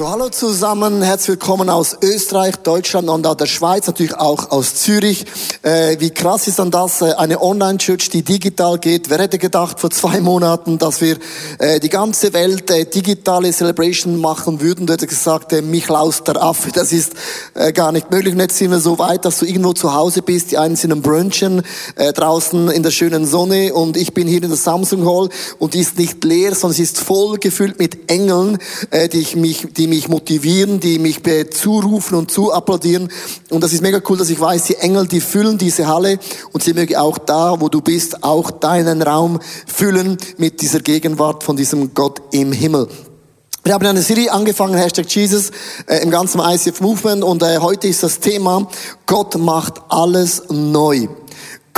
So, 0.00 0.08
hallo 0.08 0.30
zusammen, 0.30 1.02
herzlich 1.02 1.38
willkommen 1.38 1.68
aus 1.68 1.94
Österreich, 2.02 2.56
Deutschland 2.56 3.10
und 3.10 3.26
auch 3.26 3.34
der 3.34 3.44
Schweiz, 3.44 3.86
natürlich 3.86 4.14
auch 4.14 4.50
aus 4.50 4.74
Zürich. 4.76 5.26
Äh, 5.60 6.00
wie 6.00 6.08
krass 6.08 6.48
ist 6.48 6.58
dann 6.58 6.70
das, 6.70 7.02
äh, 7.02 7.12
eine 7.18 7.42
Online-Church, 7.42 8.08
die 8.08 8.22
digital 8.22 8.78
geht? 8.78 9.10
Wer 9.10 9.18
hätte 9.18 9.36
gedacht 9.36 9.78
vor 9.78 9.90
zwei 9.90 10.20
Monaten, 10.22 10.78
dass 10.78 11.02
wir 11.02 11.18
äh, 11.58 11.80
die 11.80 11.90
ganze 11.90 12.32
Welt 12.32 12.70
äh, 12.70 12.86
digitale 12.86 13.52
Celebration 13.52 14.18
machen 14.18 14.62
würden? 14.62 14.86
Du 14.86 14.94
hättest 14.94 15.10
gesagt, 15.10 15.52
äh, 15.52 15.60
mich 15.60 15.86
laust 15.88 16.26
der 16.26 16.42
Affe. 16.42 16.70
Das 16.80 16.92
ist 16.92 17.12
äh, 17.52 17.70
gar 17.70 17.92
nicht 17.92 18.10
möglich. 18.10 18.32
Und 18.32 18.40
jetzt 18.40 18.56
sind 18.56 18.70
wir 18.70 18.80
so 18.80 18.98
weit, 18.98 19.26
dass 19.26 19.40
du 19.40 19.44
irgendwo 19.44 19.74
zu 19.74 19.92
Hause 19.92 20.22
bist. 20.22 20.50
Die 20.50 20.56
einen 20.56 20.76
sind 20.76 20.92
im 20.92 21.02
Brunchen, 21.02 21.62
äh, 21.96 22.14
draußen 22.14 22.70
in 22.70 22.82
der 22.82 22.90
schönen 22.90 23.26
Sonne 23.26 23.74
und 23.74 23.98
ich 23.98 24.14
bin 24.14 24.26
hier 24.26 24.42
in 24.42 24.48
der 24.48 24.56
Samsung 24.56 25.04
Hall 25.04 25.28
und 25.58 25.74
die 25.74 25.80
ist 25.80 25.98
nicht 25.98 26.24
leer, 26.24 26.54
sondern 26.54 26.76
sie 26.76 26.84
ist 26.84 26.98
voll 26.98 27.36
gefüllt 27.36 27.78
mit 27.78 28.10
Engeln, 28.10 28.56
äh, 28.88 29.06
die 29.10 29.18
ich 29.18 29.36
mich 29.36 29.66
die 29.76 29.89
mich 29.90 30.08
motivieren, 30.08 30.80
die 30.80 30.98
mich 30.98 31.20
zurufen 31.50 32.16
und 32.16 32.30
zu 32.30 32.52
applaudieren. 32.52 33.10
Und 33.50 33.62
das 33.62 33.74
ist 33.74 33.82
mega 33.82 34.00
cool, 34.08 34.16
dass 34.16 34.30
ich 34.30 34.40
weiß, 34.40 34.64
die 34.64 34.76
Engel, 34.76 35.06
die 35.06 35.20
füllen 35.20 35.58
diese 35.58 35.86
Halle 35.86 36.18
und 36.52 36.62
sie 36.62 36.72
mögen 36.72 36.96
auch 36.96 37.18
da, 37.18 37.60
wo 37.60 37.68
du 37.68 37.82
bist, 37.82 38.24
auch 38.24 38.50
deinen 38.50 39.02
Raum 39.02 39.38
füllen 39.66 40.16
mit 40.38 40.62
dieser 40.62 40.80
Gegenwart 40.80 41.44
von 41.44 41.56
diesem 41.56 41.92
Gott 41.92 42.22
im 42.30 42.52
Himmel. 42.52 42.88
Wir 43.62 43.74
haben 43.74 43.84
eine 43.84 44.00
Serie 44.00 44.32
angefangen, 44.32 44.74
Hashtag 44.74 45.14
Jesus, 45.14 45.50
äh, 45.86 45.98
im 45.98 46.10
ganzen 46.10 46.40
ICF 46.40 46.80
Movement 46.80 47.22
und 47.22 47.42
äh, 47.42 47.58
heute 47.58 47.88
ist 47.88 48.02
das 48.02 48.18
Thema, 48.18 48.66
Gott 49.04 49.36
macht 49.36 49.74
alles 49.90 50.44
neu. 50.48 51.08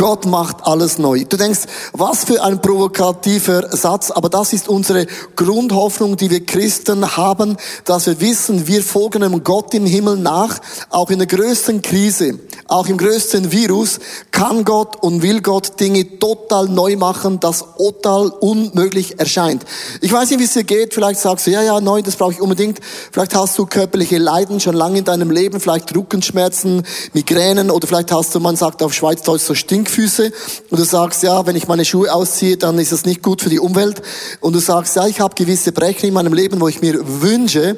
Gott 0.02 0.26
macht 0.26 0.66
alles 0.66 0.98
neu. 0.98 1.24
Du 1.28 1.36
denkst, 1.36 1.60
was 1.92 2.24
für 2.24 2.42
ein 2.42 2.60
provokativer 2.60 3.68
Satz, 3.70 4.10
aber 4.10 4.28
das 4.28 4.52
ist 4.52 4.68
unsere 4.68 5.06
Grundhoffnung, 5.36 6.16
die 6.16 6.28
wir 6.28 6.44
Christen 6.44 7.16
haben, 7.16 7.56
dass 7.84 8.06
wir 8.06 8.20
wissen, 8.20 8.66
wir 8.66 8.82
folgen 8.82 9.22
einem 9.22 9.44
Gott 9.44 9.72
im 9.74 9.86
Himmel 9.86 10.16
nach, 10.16 10.58
auch 10.90 11.10
in 11.10 11.20
der 11.20 11.28
größten 11.28 11.82
Krise, 11.82 12.40
auch 12.66 12.88
im 12.88 12.96
größten 12.96 13.52
Virus, 13.52 14.00
kann 14.32 14.64
Gott 14.64 15.00
und 15.00 15.22
will 15.22 15.40
Gott 15.40 15.78
Dinge 15.78 16.18
total 16.18 16.66
neu 16.68 16.96
machen, 16.96 17.38
das 17.38 17.64
total 17.78 18.26
unmöglich 18.40 19.20
erscheint. 19.20 19.64
Ich 20.00 20.12
weiß 20.12 20.30
nicht, 20.30 20.40
wie 20.40 20.46
es 20.46 20.54
dir 20.54 20.64
geht, 20.64 20.94
vielleicht 20.94 21.20
sagst 21.20 21.46
du, 21.46 21.52
ja, 21.52 21.62
ja, 21.62 21.80
neu, 21.80 22.02
das 22.02 22.16
brauche 22.16 22.32
ich 22.32 22.40
unbedingt. 22.40 22.80
Vielleicht 23.12 23.36
hast 23.36 23.56
du 23.56 23.66
körperliche 23.66 24.18
Leiden 24.18 24.58
schon 24.58 24.74
lange 24.74 24.98
in 24.98 25.04
deinem 25.04 25.30
Leben, 25.30 25.60
vielleicht 25.60 25.94
Rückenschmerzen, 25.94 26.82
Migränen 27.12 27.70
oder 27.70 27.86
vielleicht 27.86 28.10
hast 28.10 28.34
du, 28.34 28.40
man 28.40 28.56
sagt 28.56 28.82
auf 28.82 28.92
Schweizdeutsch 28.92 29.42
so 29.42 29.54
Stink 29.54 29.91
Stinkfüße 29.92 30.32
und 30.70 30.80
du 30.80 30.84
sagst, 30.84 31.22
ja, 31.22 31.46
wenn 31.46 31.56
ich 31.56 31.68
meine 31.68 31.84
Schuhe 31.84 32.12
ausziehe, 32.12 32.56
dann 32.56 32.78
ist 32.78 32.92
das 32.92 33.04
nicht 33.04 33.22
gut 33.22 33.42
für 33.42 33.50
die 33.50 33.60
Umwelt. 33.60 34.02
Und 34.40 34.54
du 34.54 34.58
sagst, 34.58 34.96
ja, 34.96 35.06
ich 35.06 35.20
habe 35.20 35.34
gewisse 35.34 35.72
Brechen 35.72 36.06
in 36.06 36.14
meinem 36.14 36.32
Leben, 36.32 36.60
wo 36.60 36.68
ich 36.68 36.80
mir 36.80 36.98
wünsche, 37.22 37.76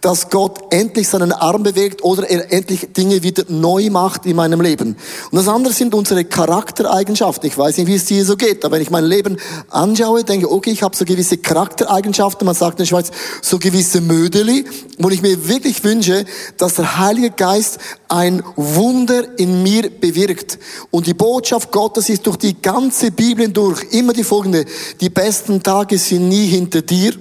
dass 0.00 0.28
Gott 0.28 0.60
endlich 0.70 1.08
seinen 1.08 1.32
Arm 1.32 1.62
bewegt 1.62 2.04
oder 2.04 2.28
er 2.28 2.52
endlich 2.52 2.92
Dinge 2.92 3.22
wieder 3.22 3.44
neu 3.48 3.88
macht 3.88 4.26
in 4.26 4.36
meinem 4.36 4.60
Leben. 4.60 4.96
Und 5.30 5.38
das 5.38 5.48
andere 5.48 5.72
sind 5.72 5.94
unsere 5.94 6.24
Charaktereigenschaften. 6.24 7.48
Ich 7.48 7.56
weiß 7.56 7.78
nicht, 7.78 7.86
wie 7.86 7.94
es 7.94 8.04
dir 8.04 8.24
so 8.24 8.36
geht, 8.36 8.64
aber 8.64 8.74
wenn 8.74 8.82
ich 8.82 8.90
mein 8.90 9.04
Leben 9.04 9.38
anschaue, 9.70 10.24
denke, 10.24 10.50
okay, 10.50 10.70
ich 10.70 10.82
habe 10.82 10.94
so 10.94 11.06
gewisse 11.06 11.38
Charaktereigenschaften, 11.38 12.44
man 12.44 12.54
sagt 12.54 12.74
in 12.74 12.84
der 12.84 12.86
Schweiz, 12.86 13.10
so 13.40 13.58
gewisse 13.58 14.02
Mödeli, 14.02 14.66
wo 14.98 15.08
ich 15.08 15.22
mir 15.22 15.48
wirklich 15.48 15.82
wünsche, 15.84 16.26
dass 16.58 16.74
der 16.74 16.98
Heilige 16.98 17.30
Geist 17.30 17.78
ein 18.08 18.42
Wunder 18.56 19.38
in 19.38 19.62
mir 19.62 19.88
bewirkt. 19.88 20.58
Und 20.90 21.06
die 21.06 21.14
Botschaft 21.14 21.43
Gottes 21.70 22.08
ist 22.08 22.26
durch 22.26 22.36
die 22.36 22.60
ganze 22.60 23.10
Bibel 23.10 23.48
durch 23.48 23.84
immer 23.92 24.12
die 24.12 24.24
folgende, 24.24 24.64
die 25.00 25.10
besten 25.10 25.62
Tage 25.62 25.98
sind 25.98 26.28
nie 26.28 26.46
hinter 26.46 26.82
dir, 26.82 27.14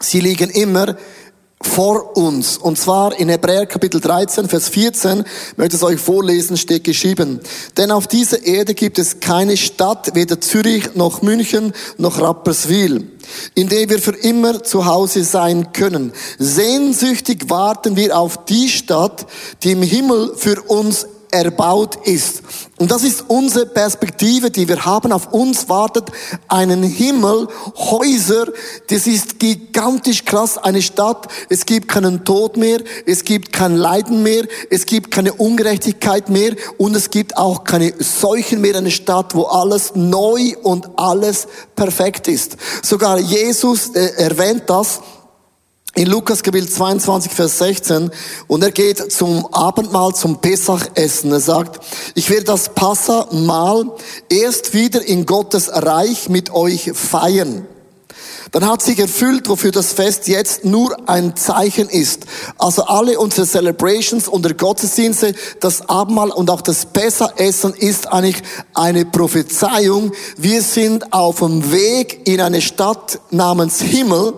sie 0.00 0.20
liegen 0.20 0.50
immer 0.50 0.96
vor 1.62 2.16
uns. 2.16 2.58
Und 2.58 2.78
zwar 2.78 3.18
in 3.18 3.28
Hebräer 3.28 3.66
Kapitel 3.66 4.00
13, 4.00 4.48
Vers 4.48 4.68
14, 4.68 5.24
ich 5.52 5.58
möchte 5.58 5.76
es 5.76 5.82
euch 5.82 6.00
vorlesen, 6.00 6.56
steht 6.56 6.84
geschrieben. 6.84 7.40
Denn 7.76 7.90
auf 7.90 8.06
dieser 8.06 8.44
Erde 8.44 8.74
gibt 8.74 8.98
es 8.98 9.20
keine 9.20 9.56
Stadt, 9.56 10.14
weder 10.14 10.40
Zürich 10.40 10.94
noch 10.94 11.22
München 11.22 11.72
noch 11.98 12.20
Rapperswil, 12.20 13.10
in 13.54 13.68
der 13.68 13.88
wir 13.88 13.98
für 13.98 14.16
immer 14.16 14.62
zu 14.62 14.86
Hause 14.86 15.24
sein 15.24 15.72
können. 15.72 16.12
Sehnsüchtig 16.38 17.48
warten 17.48 17.96
wir 17.96 18.18
auf 18.18 18.44
die 18.44 18.68
Stadt, 18.68 19.26
die 19.62 19.72
im 19.72 19.82
Himmel 19.82 20.34
für 20.36 20.62
uns 20.62 21.06
erbaut 21.30 21.96
ist. 22.04 22.42
Und 22.78 22.90
das 22.90 23.04
ist 23.04 23.24
unsere 23.28 23.66
Perspektive, 23.66 24.50
die 24.50 24.68
wir 24.68 24.84
haben. 24.84 25.12
Auf 25.12 25.32
uns 25.32 25.68
wartet 25.68 26.10
einen 26.48 26.82
Himmel, 26.82 27.48
Häuser. 27.76 28.46
Das 28.88 29.06
ist 29.06 29.38
gigantisch 29.38 30.24
krass. 30.24 30.58
Eine 30.58 30.82
Stadt. 30.82 31.28
Es 31.48 31.64
gibt 31.64 31.88
keinen 31.88 32.24
Tod 32.24 32.56
mehr. 32.56 32.80
Es 33.06 33.24
gibt 33.24 33.52
kein 33.52 33.76
Leiden 33.76 34.22
mehr. 34.22 34.44
Es 34.70 34.84
gibt 34.86 35.10
keine 35.10 35.32
Ungerechtigkeit 35.32 36.28
mehr. 36.28 36.54
Und 36.76 36.94
es 36.94 37.10
gibt 37.10 37.36
auch 37.36 37.64
keine 37.64 37.94
Seuchen 37.98 38.60
mehr. 38.60 38.76
Eine 38.76 38.90
Stadt, 38.90 39.34
wo 39.34 39.44
alles 39.44 39.92
neu 39.94 40.54
und 40.62 40.98
alles 40.98 41.48
perfekt 41.76 42.28
ist. 42.28 42.56
Sogar 42.82 43.18
Jesus 43.18 43.88
äh, 43.94 44.12
erwähnt 44.16 44.64
das 44.66 45.00
in 45.96 46.08
Lukas 46.08 46.42
Kapitel 46.42 46.68
22, 46.68 47.32
Vers 47.32 47.56
16 47.58 48.10
und 48.48 48.62
er 48.62 48.70
geht 48.70 49.10
zum 49.10 49.46
Abendmahl, 49.52 50.14
zum 50.14 50.42
Pesachessen. 50.42 51.32
Er 51.32 51.40
sagt, 51.40 51.80
ich 52.14 52.28
werde 52.28 52.44
das 52.44 52.68
Passamahl 52.68 53.90
erst 54.28 54.74
wieder 54.74 55.02
in 55.02 55.24
Gottes 55.24 55.70
Reich 55.72 56.28
mit 56.28 56.52
euch 56.52 56.92
feiern. 56.92 57.66
Dann 58.52 58.68
hat 58.68 58.82
sich 58.82 58.98
erfüllt, 58.98 59.48
wofür 59.48 59.72
das 59.72 59.94
Fest 59.94 60.28
jetzt 60.28 60.66
nur 60.66 61.08
ein 61.08 61.34
Zeichen 61.34 61.88
ist. 61.88 62.26
Also 62.58 62.84
alle 62.84 63.18
unsere 63.18 63.46
Celebrations 63.46 64.28
und 64.28 64.44
der 64.44 64.54
Gottesdienste, 64.54 65.34
das 65.60 65.88
Abendmahl 65.88 66.30
und 66.30 66.50
auch 66.50 66.60
das 66.60 66.84
Pessachessen 66.84 67.72
ist 67.72 68.12
eigentlich 68.12 68.42
eine 68.74 69.06
Prophezeiung. 69.06 70.12
Wir 70.36 70.60
sind 70.60 71.14
auf 71.14 71.38
dem 71.38 71.72
Weg 71.72 72.28
in 72.28 72.42
eine 72.42 72.60
Stadt 72.60 73.18
namens 73.30 73.80
Himmel, 73.80 74.34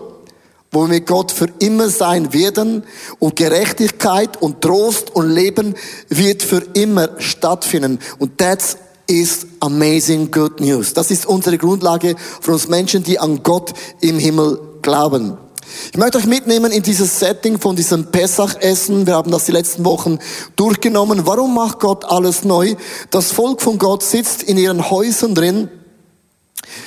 wo 0.71 0.89
wir 0.89 1.01
Gott 1.01 1.31
für 1.31 1.47
immer 1.59 1.89
sein 1.89 2.33
werden 2.33 2.83
und 3.17 3.35
Gerechtigkeit 3.35 4.41
und 4.41 4.61
Trost 4.61 5.15
und 5.15 5.29
Leben 5.29 5.75
wird 6.09 6.43
für 6.43 6.63
immer 6.73 7.09
stattfinden. 7.19 7.99
Und 8.19 8.37
that's 8.37 8.77
is 9.07 9.47
amazing 9.59 10.29
good 10.29 10.59
news. 10.59 10.93
Das 10.93 11.09
ist 11.09 11.25
unsere 11.25 11.57
Grundlage 11.57 12.15
für 12.41 12.51
uns 12.51 12.67
Menschen, 12.67 13.03
die 13.03 13.19
an 13.19 13.41
Gott 13.41 13.73
im 14.01 14.19
Himmel 14.19 14.59
glauben. 14.83 15.37
Ich 15.91 15.97
möchte 15.97 16.17
euch 16.17 16.25
mitnehmen 16.25 16.71
in 16.71 16.83
dieses 16.83 17.19
Setting 17.19 17.59
von 17.59 17.75
diesem 17.75 18.11
Pessachessen. 18.11 19.07
Wir 19.07 19.15
haben 19.15 19.31
das 19.31 19.45
die 19.45 19.51
letzten 19.51 19.85
Wochen 19.85 20.19
durchgenommen. 20.55 21.25
Warum 21.25 21.55
macht 21.55 21.79
Gott 21.79 22.05
alles 22.05 22.43
neu? 22.43 22.75
Das 23.09 23.31
Volk 23.31 23.61
von 23.61 23.77
Gott 23.77 24.03
sitzt 24.03 24.43
in 24.43 24.57
ihren 24.57 24.89
Häusern 24.89 25.35
drin 25.35 25.69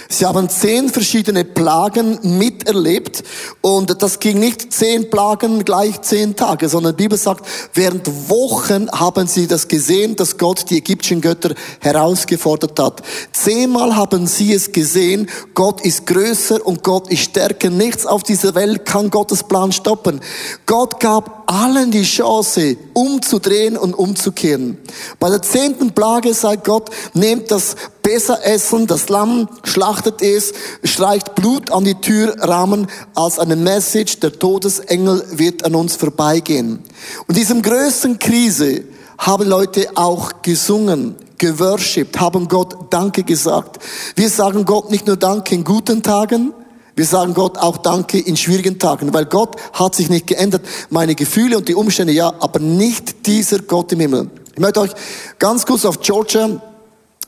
Sie 0.09 0.27
haben 0.27 0.49
zehn 0.49 0.89
verschiedene 0.89 1.45
Plagen 1.45 2.19
miterlebt 2.39 3.23
und 3.61 4.03
das 4.03 4.19
ging 4.19 4.39
nicht 4.39 4.73
zehn 4.73 5.11
Plagen 5.11 5.65
gleich 5.65 6.01
zehn 6.03 6.37
Tage, 6.37 6.69
sondern 6.69 6.97
die 6.97 7.05
Bibel 7.05 7.19
sagt, 7.19 7.47
während 7.75 8.07
Wochen 8.29 8.91
haben 8.91 9.27
sie 9.27 9.47
das 9.47 9.69
gesehen, 9.69 10.17
dass 10.17 10.39
Gott 10.39 10.69
die 10.71 10.79
ägyptischen 10.79 11.21
Götter 11.21 11.55
herausgefordert 11.81 12.79
hat. 12.79 13.03
Zehnmal 13.33 13.97
haben 13.97 14.27
sie 14.27 14.53
es 14.53 14.73
gesehen, 14.73 15.29
Gott 15.55 15.81
ist 15.81 16.07
größer 16.07 16.65
und 16.65 16.83
Gott 16.83 17.11
ist 17.11 17.23
stärker. 17.23 17.71
Nichts 17.71 18.07
auf 18.07 18.23
dieser 18.23 18.55
Welt 18.55 18.85
kann 18.85 19.11
Gottes 19.11 19.43
Plan 19.43 19.73
stoppen. 19.73 20.21
Gott 20.67 21.01
gab 21.01 21.45
allen 21.47 21.91
die 21.91 22.03
Chance, 22.03 22.77
umzudrehen 22.95 23.77
und 23.77 23.95
umzukehren. 23.95 24.79
Bei 25.19 25.29
der 25.29 25.43
zehnten 25.43 25.93
Plage 25.93 26.35
sagt 26.35 26.65
Gott, 26.65 26.91
nehmt 27.15 27.51
das 27.51 27.77
besser 28.03 28.45
essen, 28.45 28.87
das 28.87 29.09
Lamm 29.09 29.49
schlachtet 29.65 30.23
es, 30.23 30.53
streicht 30.85 31.35
Blut 31.35 31.71
an 31.71 31.85
die 31.85 31.95
Türrahmen 31.95 32.89
als 33.15 33.39
eine 33.39 33.57
Message, 33.57 34.21
der 34.21 34.39
Todesengel 34.39 35.25
wird 35.33 35.65
an 35.65 35.75
uns 35.75 35.97
vorbeigehen. 35.97 36.81
Und 37.27 37.37
diesem 37.37 37.63
größten 37.63 38.19
Krise 38.19 38.85
haben 39.19 39.49
Leute 39.49 39.89
auch 39.95 40.43
gesungen, 40.43 41.15
geworshipped, 41.39 42.21
haben 42.21 42.49
Gott 42.49 42.77
Danke 42.91 43.23
gesagt. 43.23 43.79
Wir 44.17 44.29
sagen 44.29 44.65
Gott 44.65 44.91
nicht 44.91 45.07
nur 45.07 45.17
Danke 45.17 45.55
in 45.55 45.65
guten 45.65 46.03
Tagen, 46.03 46.53
wir 46.95 47.07
sagen 47.07 47.33
Gott 47.33 47.57
auch 47.57 47.79
Danke 47.79 48.19
in 48.19 48.37
schwierigen 48.37 48.79
Tagen, 48.79 49.15
weil 49.15 49.25
Gott 49.25 49.57
hat 49.73 49.95
sich 49.95 50.11
nicht 50.11 50.27
geändert. 50.27 50.63
Meine 50.91 51.15
Gefühle 51.15 51.57
und 51.57 51.69
die 51.69 51.75
Umstände 51.75 52.13
ja, 52.13 52.35
aber 52.41 52.59
nicht 52.59 53.27
dieser 53.27 53.61
Gott 53.61 53.93
im 53.93 54.01
Himmel. 54.01 54.31
Ich 54.53 54.61
möchte 54.61 54.81
euch 54.81 54.93
ganz 55.39 55.65
kurz 55.65 55.87
auf 55.87 56.01
Georgia 56.01 56.61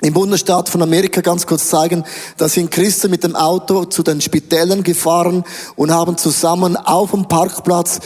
im 0.04 0.12
Bundesstaat 0.12 0.68
von 0.68 0.82
Amerika 0.82 1.22
ganz 1.22 1.46
kurz 1.46 1.68
zeigen, 1.68 2.04
da 2.36 2.46
sind 2.46 2.70
Christen 2.70 3.10
mit 3.10 3.24
dem 3.24 3.34
Auto 3.34 3.86
zu 3.86 4.02
den 4.02 4.20
Spitälern 4.20 4.82
gefahren 4.82 5.44
und 5.76 5.90
haben 5.90 6.18
zusammen 6.18 6.76
auf 6.76 7.12
dem 7.12 7.26
Parkplatz 7.26 8.00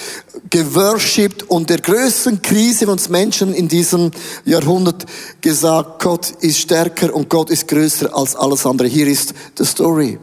geworshipped 0.49 1.51
und 1.51 1.71
der 1.71 1.79
größten 1.79 2.41
Krise 2.41 2.87
uns 2.87 3.09
Menschen 3.09 3.53
in 3.53 3.67
diesem 3.67 4.13
Jahrhundert 4.45 5.07
gesagt, 5.41 6.01
Gott 6.01 6.31
ist 6.41 6.59
stärker 6.59 7.13
und 7.13 7.29
Gott 7.29 7.51
ist 7.51 7.67
größer 7.67 8.17
als 8.17 8.37
alles 8.37 8.65
andere. 8.65 8.87
Hier 8.87 9.09
ist 9.09 9.35
die 9.59 9.65
Story. 9.65 10.19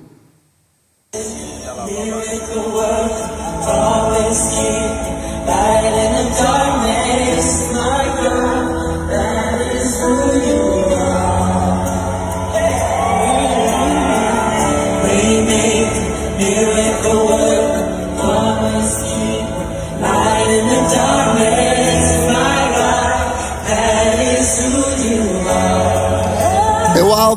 Amen. 16.56 16.85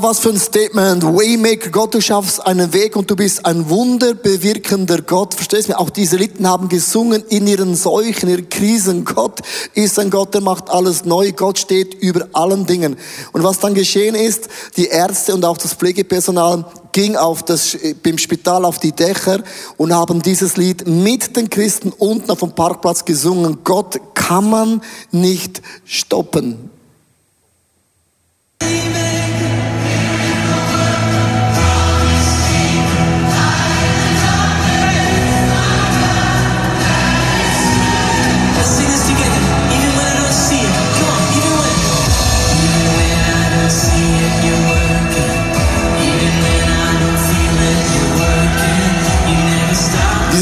Was 0.00 0.20
für 0.20 0.28
ein 0.28 0.38
Statement. 0.38 1.02
Waymaker, 1.02 1.70
Gott, 1.70 1.92
du 1.92 2.00
schaffst 2.00 2.46
einen 2.46 2.72
Weg 2.72 2.94
und 2.94 3.10
du 3.10 3.16
bist 3.16 3.44
ein 3.44 3.68
wunderbewirkender 3.68 5.02
Gott. 5.02 5.34
Verstehst 5.34 5.68
du? 5.68 5.76
Auch 5.76 5.90
die 5.90 6.02
Israeliten 6.02 6.46
haben 6.46 6.68
gesungen 6.68 7.24
in 7.28 7.48
ihren 7.48 7.74
Seuchen, 7.74 8.28
in 8.28 8.36
ihren 8.36 8.48
Krisen. 8.48 9.04
Gott 9.04 9.40
ist 9.74 9.98
ein 9.98 10.10
Gott, 10.10 10.34
der 10.34 10.40
macht 10.40 10.70
alles 10.70 11.04
neu. 11.04 11.32
Gott 11.32 11.58
steht 11.58 11.94
über 11.94 12.28
allen 12.32 12.64
Dingen. 12.64 12.96
Und 13.32 13.42
was 13.42 13.58
dann 13.58 13.74
geschehen 13.74 14.14
ist, 14.14 14.48
die 14.76 14.86
Ärzte 14.86 15.34
und 15.34 15.44
auch 15.44 15.58
das 15.58 15.74
Pflegepersonal 15.74 16.64
ging 16.92 17.16
auf 17.16 17.42
das, 17.42 17.76
beim 18.02 18.18
Spital 18.18 18.64
auf 18.64 18.78
die 18.78 18.92
Dächer 18.92 19.42
und 19.78 19.92
haben 19.92 20.22
dieses 20.22 20.56
Lied 20.56 20.86
mit 20.86 21.36
den 21.36 21.50
Christen 21.50 21.90
unten 21.90 22.30
auf 22.30 22.38
dem 22.38 22.52
Parkplatz 22.52 23.04
gesungen. 23.04 23.58
Gott 23.64 24.00
kann 24.14 24.48
man 24.48 24.80
nicht 25.10 25.60
stoppen. 25.84 26.70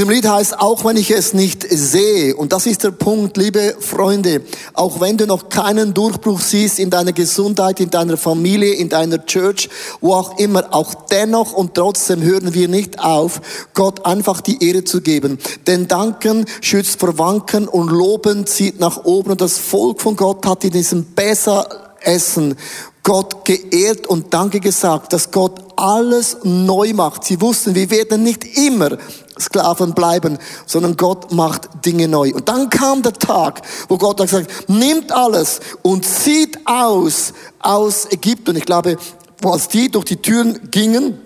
Diesem 0.07 0.23
Lied 0.23 0.29
heißt, 0.29 0.61
auch 0.61 0.85
wenn 0.85 0.97
ich 0.97 1.11
es 1.11 1.33
nicht 1.35 1.67
sehe, 1.69 2.37
und 2.37 2.53
das 2.53 2.67
ist 2.67 2.85
der 2.85 2.93
Punkt, 2.93 3.37
liebe 3.37 3.75
Freunde, 3.81 4.43
auch 4.73 5.01
wenn 5.01 5.17
du 5.17 5.27
noch 5.27 5.49
keinen 5.49 5.95
Durchbruch 5.95 6.41
siehst 6.41 6.79
in 6.79 6.91
deiner 6.91 7.13
Gesundheit, 7.13 7.81
in 7.81 7.91
deiner 7.91 8.17
Familie, 8.17 8.75
in 8.75 8.89
deiner 8.89 9.25
Church, 9.27 9.69
wo 10.01 10.15
auch 10.15 10.39
immer, 10.39 10.73
auch 10.73 10.95
dennoch 11.11 11.53
und 11.53 11.75
trotzdem 11.75 12.23
hören 12.23 12.55
wir 12.55 12.69
nicht 12.69 13.01
auf, 13.01 13.41
Gott 13.75 14.07
einfach 14.07 14.41
die 14.41 14.65
Ehre 14.65 14.85
zu 14.85 15.01
geben. 15.01 15.39
Denn 15.67 15.89
Danken 15.89 16.45
schützt 16.61 17.01
vor 17.01 17.19
Wanken 17.19 17.67
und 17.67 17.91
Loben 17.91 18.47
zieht 18.47 18.79
nach 18.79 19.05
oben 19.05 19.33
und 19.33 19.41
das 19.41 19.59
Volk 19.59 20.01
von 20.01 20.15
Gott 20.15 20.47
hat 20.47 20.63
in 20.63 20.71
diesem 20.71 21.05
besser 21.05 21.67
Essen 22.01 22.55
Gott 23.03 23.45
geehrt 23.45 24.07
und 24.07 24.33
Danke 24.35 24.61
gesagt, 24.61 25.13
dass 25.13 25.31
Gott 25.31 25.61
alles 25.77 26.39
neu 26.43 26.93
macht. 26.93 27.25
Sie 27.25 27.41
wussten, 27.41 27.75
wir 27.75 27.91
werden 27.91 28.23
nicht 28.23 28.45
immer 28.57 28.99
Sklaven 29.39 29.95
bleiben, 29.95 30.39
sondern 30.67 30.97
Gott 30.97 31.33
macht 31.33 31.85
Dinge 31.85 32.09
neu. 32.09 32.33
Und 32.33 32.49
dann 32.49 32.71
kam 32.71 33.03
der 33.03 33.13
Tag, 33.13 33.63
wo 33.89 33.99
Gott 33.99 34.21
hat 34.21 34.31
gesagt, 34.31 34.69
nimmt 34.69 35.13
alles 35.13 35.61
und 35.83 36.07
zieht 36.07 36.59
aus, 36.67 37.33
aus 37.61 38.11
Ägypten. 38.11 38.51
Und 38.51 38.57
ich 38.57 38.65
glaube, 38.65 38.97
als 39.45 39.69
die 39.69 39.91
durch 39.91 40.07
die 40.07 40.17
Türen 40.17 40.71
gingen, 40.71 41.19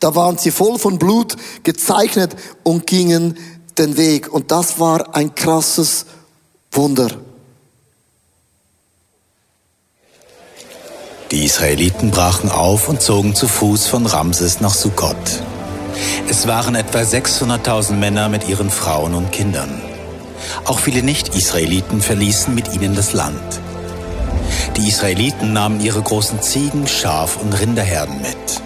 da 0.00 0.14
waren 0.14 0.38
sie 0.38 0.50
voll 0.50 0.78
von 0.78 0.98
Blut 0.98 1.36
gezeichnet 1.62 2.36
und 2.62 2.86
gingen 2.86 3.38
den 3.78 3.96
Weg. 3.96 4.32
Und 4.32 4.50
das 4.50 4.78
war 4.78 5.14
ein 5.14 5.34
krasses 5.34 6.06
Wunder. 6.72 7.08
Die 11.30 11.44
Israeliten 11.44 12.12
brachen 12.12 12.50
auf 12.50 12.88
und 12.88 13.02
zogen 13.02 13.34
zu 13.34 13.48
Fuß 13.48 13.88
von 13.88 14.06
Ramses 14.06 14.60
nach 14.60 14.74
Sukkot. 14.74 15.16
Es 16.28 16.46
waren 16.46 16.74
etwa 16.74 16.98
600.000 16.98 17.92
Männer 17.94 18.28
mit 18.28 18.48
ihren 18.48 18.70
Frauen 18.70 19.14
und 19.14 19.32
Kindern. 19.32 19.80
Auch 20.64 20.78
viele 20.78 21.02
Nicht-Israeliten 21.02 22.00
verließen 22.00 22.54
mit 22.54 22.74
ihnen 22.74 22.94
das 22.94 23.12
Land. 23.12 23.60
Die 24.76 24.88
Israeliten 24.88 25.52
nahmen 25.52 25.80
ihre 25.80 26.02
großen 26.02 26.42
Ziegen, 26.42 26.86
Schaf- 26.86 27.38
und 27.40 27.52
Rinderherden 27.52 28.20
mit. 28.20 28.62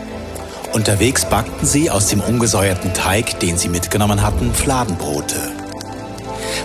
Unterwegs 0.73 1.25
backten 1.25 1.67
sie 1.67 1.91
aus 1.91 2.07
dem 2.09 2.21
ungesäuerten 2.21 2.95
Teig, 2.95 3.39
den 3.41 3.59
sie 3.59 3.69
mitgenommen 3.69 4.23
hatten, 4.23 4.55
Fladenbrote. 4.55 5.37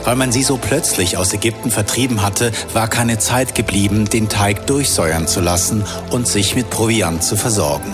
Weil 0.03 0.15
man 0.15 0.31
sie 0.31 0.44
so 0.44 0.57
plötzlich 0.57 1.17
aus 1.17 1.33
Ägypten 1.33 1.71
vertrieben 1.71 2.21
hatte, 2.21 2.51
war 2.73 2.88
keine 2.88 3.17
Zeit 3.17 3.56
geblieben, 3.56 4.06
den 4.06 4.29
Teig 4.29 4.67
durchsäuern 4.67 5.27
zu 5.27 5.41
lassen 5.41 5.83
und 6.12 6.27
sich 6.27 6.56
mit 6.56 6.69
Proviant 6.69 7.23
zu 7.23 7.35
versorgen. 7.35 7.91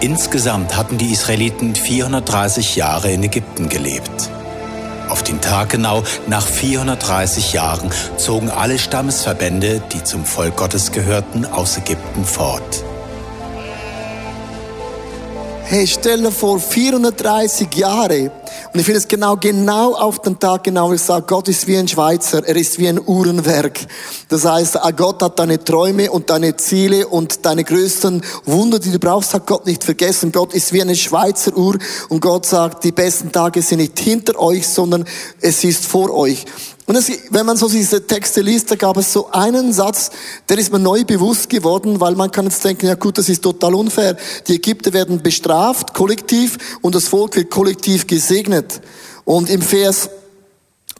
Insgesamt 0.00 0.76
hatten 0.76 0.96
die 0.96 1.10
Israeliten 1.10 1.74
430 1.74 2.76
Jahre 2.76 3.10
in 3.10 3.24
Ägypten 3.24 3.68
gelebt. 3.68 4.30
Auf 5.08 5.24
den 5.24 5.40
Tag 5.40 5.70
genau 5.70 6.04
nach 6.28 6.46
430 6.46 7.52
Jahren 7.52 7.90
zogen 8.16 8.48
alle 8.48 8.78
Stammesverbände, 8.78 9.82
die 9.92 10.04
zum 10.04 10.24
Volk 10.24 10.56
Gottes 10.56 10.92
gehörten, 10.92 11.44
aus 11.46 11.78
Ägypten 11.78 12.24
fort. 12.24 12.84
Hey, 15.64 15.86
stelle 15.88 16.30
vor, 16.30 16.60
430 16.60 17.74
Jahre. 17.74 18.30
Und 18.72 18.80
ich 18.80 18.86
finde 18.86 18.98
es 18.98 19.08
genau, 19.08 19.36
genau 19.36 19.94
auf 19.94 20.20
den 20.20 20.38
Tag 20.38 20.64
genau, 20.64 20.92
ich 20.92 21.02
sage, 21.02 21.24
Gott 21.26 21.48
ist 21.48 21.66
wie 21.66 21.76
ein 21.76 21.88
Schweizer, 21.88 22.46
er 22.46 22.56
ist 22.56 22.78
wie 22.78 22.88
ein 22.88 23.00
Uhrenwerk. 23.00 23.80
Das 24.28 24.44
heißt, 24.44 24.78
Gott 24.96 25.22
hat 25.22 25.38
deine 25.38 25.62
Träume 25.62 26.10
und 26.10 26.30
deine 26.30 26.56
Ziele 26.56 27.08
und 27.08 27.44
deine 27.46 27.64
größten 27.64 28.22
Wunder, 28.44 28.78
die 28.78 28.90
du 28.90 28.98
brauchst, 28.98 29.34
hat 29.34 29.46
Gott 29.46 29.66
nicht 29.66 29.84
vergessen. 29.84 30.32
Gott 30.32 30.54
ist 30.54 30.72
wie 30.72 30.82
eine 30.82 30.96
Schweizer 30.96 31.56
Uhr 31.56 31.78
und 32.08 32.20
Gott 32.20 32.46
sagt, 32.46 32.84
die 32.84 32.92
besten 32.92 33.32
Tage 33.32 33.62
sind 33.62 33.78
nicht 33.78 33.98
hinter 33.98 34.38
euch, 34.38 34.66
sondern 34.68 35.04
es 35.40 35.64
ist 35.64 35.86
vor 35.86 36.14
euch. 36.14 36.44
Und 36.88 36.96
es, 36.96 37.12
wenn 37.30 37.44
man 37.44 37.58
so 37.58 37.68
diese 37.68 38.06
Texte 38.06 38.40
liest, 38.40 38.70
da 38.70 38.74
gab 38.74 38.96
es 38.96 39.12
so 39.12 39.30
einen 39.30 39.74
Satz, 39.74 40.10
der 40.48 40.56
ist 40.56 40.72
mir 40.72 40.78
neu 40.78 41.04
bewusst 41.04 41.50
geworden, 41.50 42.00
weil 42.00 42.14
man 42.14 42.30
kann 42.30 42.46
jetzt 42.46 42.64
denken, 42.64 42.86
ja 42.86 42.94
gut, 42.94 43.18
das 43.18 43.28
ist 43.28 43.42
total 43.42 43.74
unfair. 43.74 44.16
Die 44.46 44.54
Ägypter 44.54 44.94
werden 44.94 45.22
bestraft, 45.22 45.92
kollektiv, 45.92 46.56
und 46.80 46.94
das 46.94 47.06
Volk 47.08 47.36
wird 47.36 47.50
kollektiv 47.50 48.06
gesegnet. 48.38 48.80
Und 49.24 49.50
im 49.50 49.62
Vers 49.62 50.10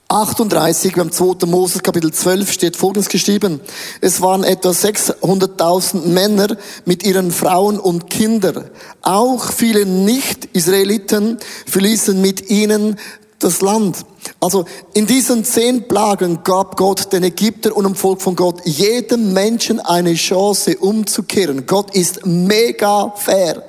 38 0.08 0.94
beim 0.94 1.12
2. 1.12 1.46
Moses 1.46 1.82
Kapitel 1.82 2.12
12 2.12 2.50
steht 2.50 2.76
Folgendes 2.76 3.08
geschrieben. 3.08 3.60
Es 4.00 4.20
waren 4.22 4.42
etwa 4.42 4.70
600.000 4.70 6.06
Männer 6.06 6.56
mit 6.86 7.04
ihren 7.04 7.30
Frauen 7.30 7.78
und 7.78 8.08
Kindern. 8.08 8.70
Auch 9.02 9.52
viele 9.52 9.84
Nicht-Israeliten 9.84 11.38
verließen 11.66 12.20
mit 12.20 12.50
ihnen 12.50 12.96
das 13.38 13.60
Land. 13.60 13.98
Also 14.40 14.64
in 14.94 15.06
diesen 15.06 15.44
zehn 15.44 15.86
Plagen 15.86 16.42
gab 16.42 16.76
Gott 16.76 17.12
den 17.12 17.22
Ägypter 17.22 17.76
und 17.76 17.84
dem 17.84 17.94
Volk 17.94 18.20
von 18.22 18.34
Gott 18.34 18.62
jedem 18.64 19.32
Menschen 19.32 19.78
eine 19.78 20.14
Chance 20.14 20.78
umzukehren. 20.78 21.66
Gott 21.66 21.94
ist 21.94 22.26
mega 22.26 23.12
fair. 23.14 23.62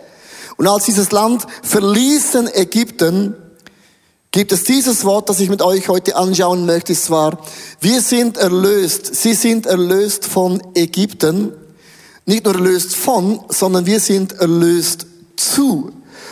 Und 0.59 0.67
als 0.67 0.85
dieses 0.85 1.11
Land 1.11 1.45
verließen 1.63 2.53
Ägypten, 2.53 3.33
gibt 4.31 4.51
es 4.51 4.63
dieses 4.63 5.05
Wort, 5.05 5.29
das 5.29 5.39
ich 5.39 5.49
mit 5.49 5.61
euch 5.61 5.87
heute 5.89 6.15
anschauen 6.15 6.65
möchte, 6.65 6.93
zwar, 6.93 7.39
wir 7.79 8.01
sind 8.01 8.37
erlöst, 8.37 9.15
sie 9.15 9.33
sind 9.33 9.65
erlöst 9.65 10.25
von 10.25 10.61
Ägypten, 10.75 11.53
nicht 12.25 12.45
nur 12.45 12.53
erlöst 12.53 12.95
von, 12.95 13.41
sondern 13.49 13.85
wir 13.85 13.99
sind 13.99 14.33
erlöst 14.33 15.07
zu 15.35 15.91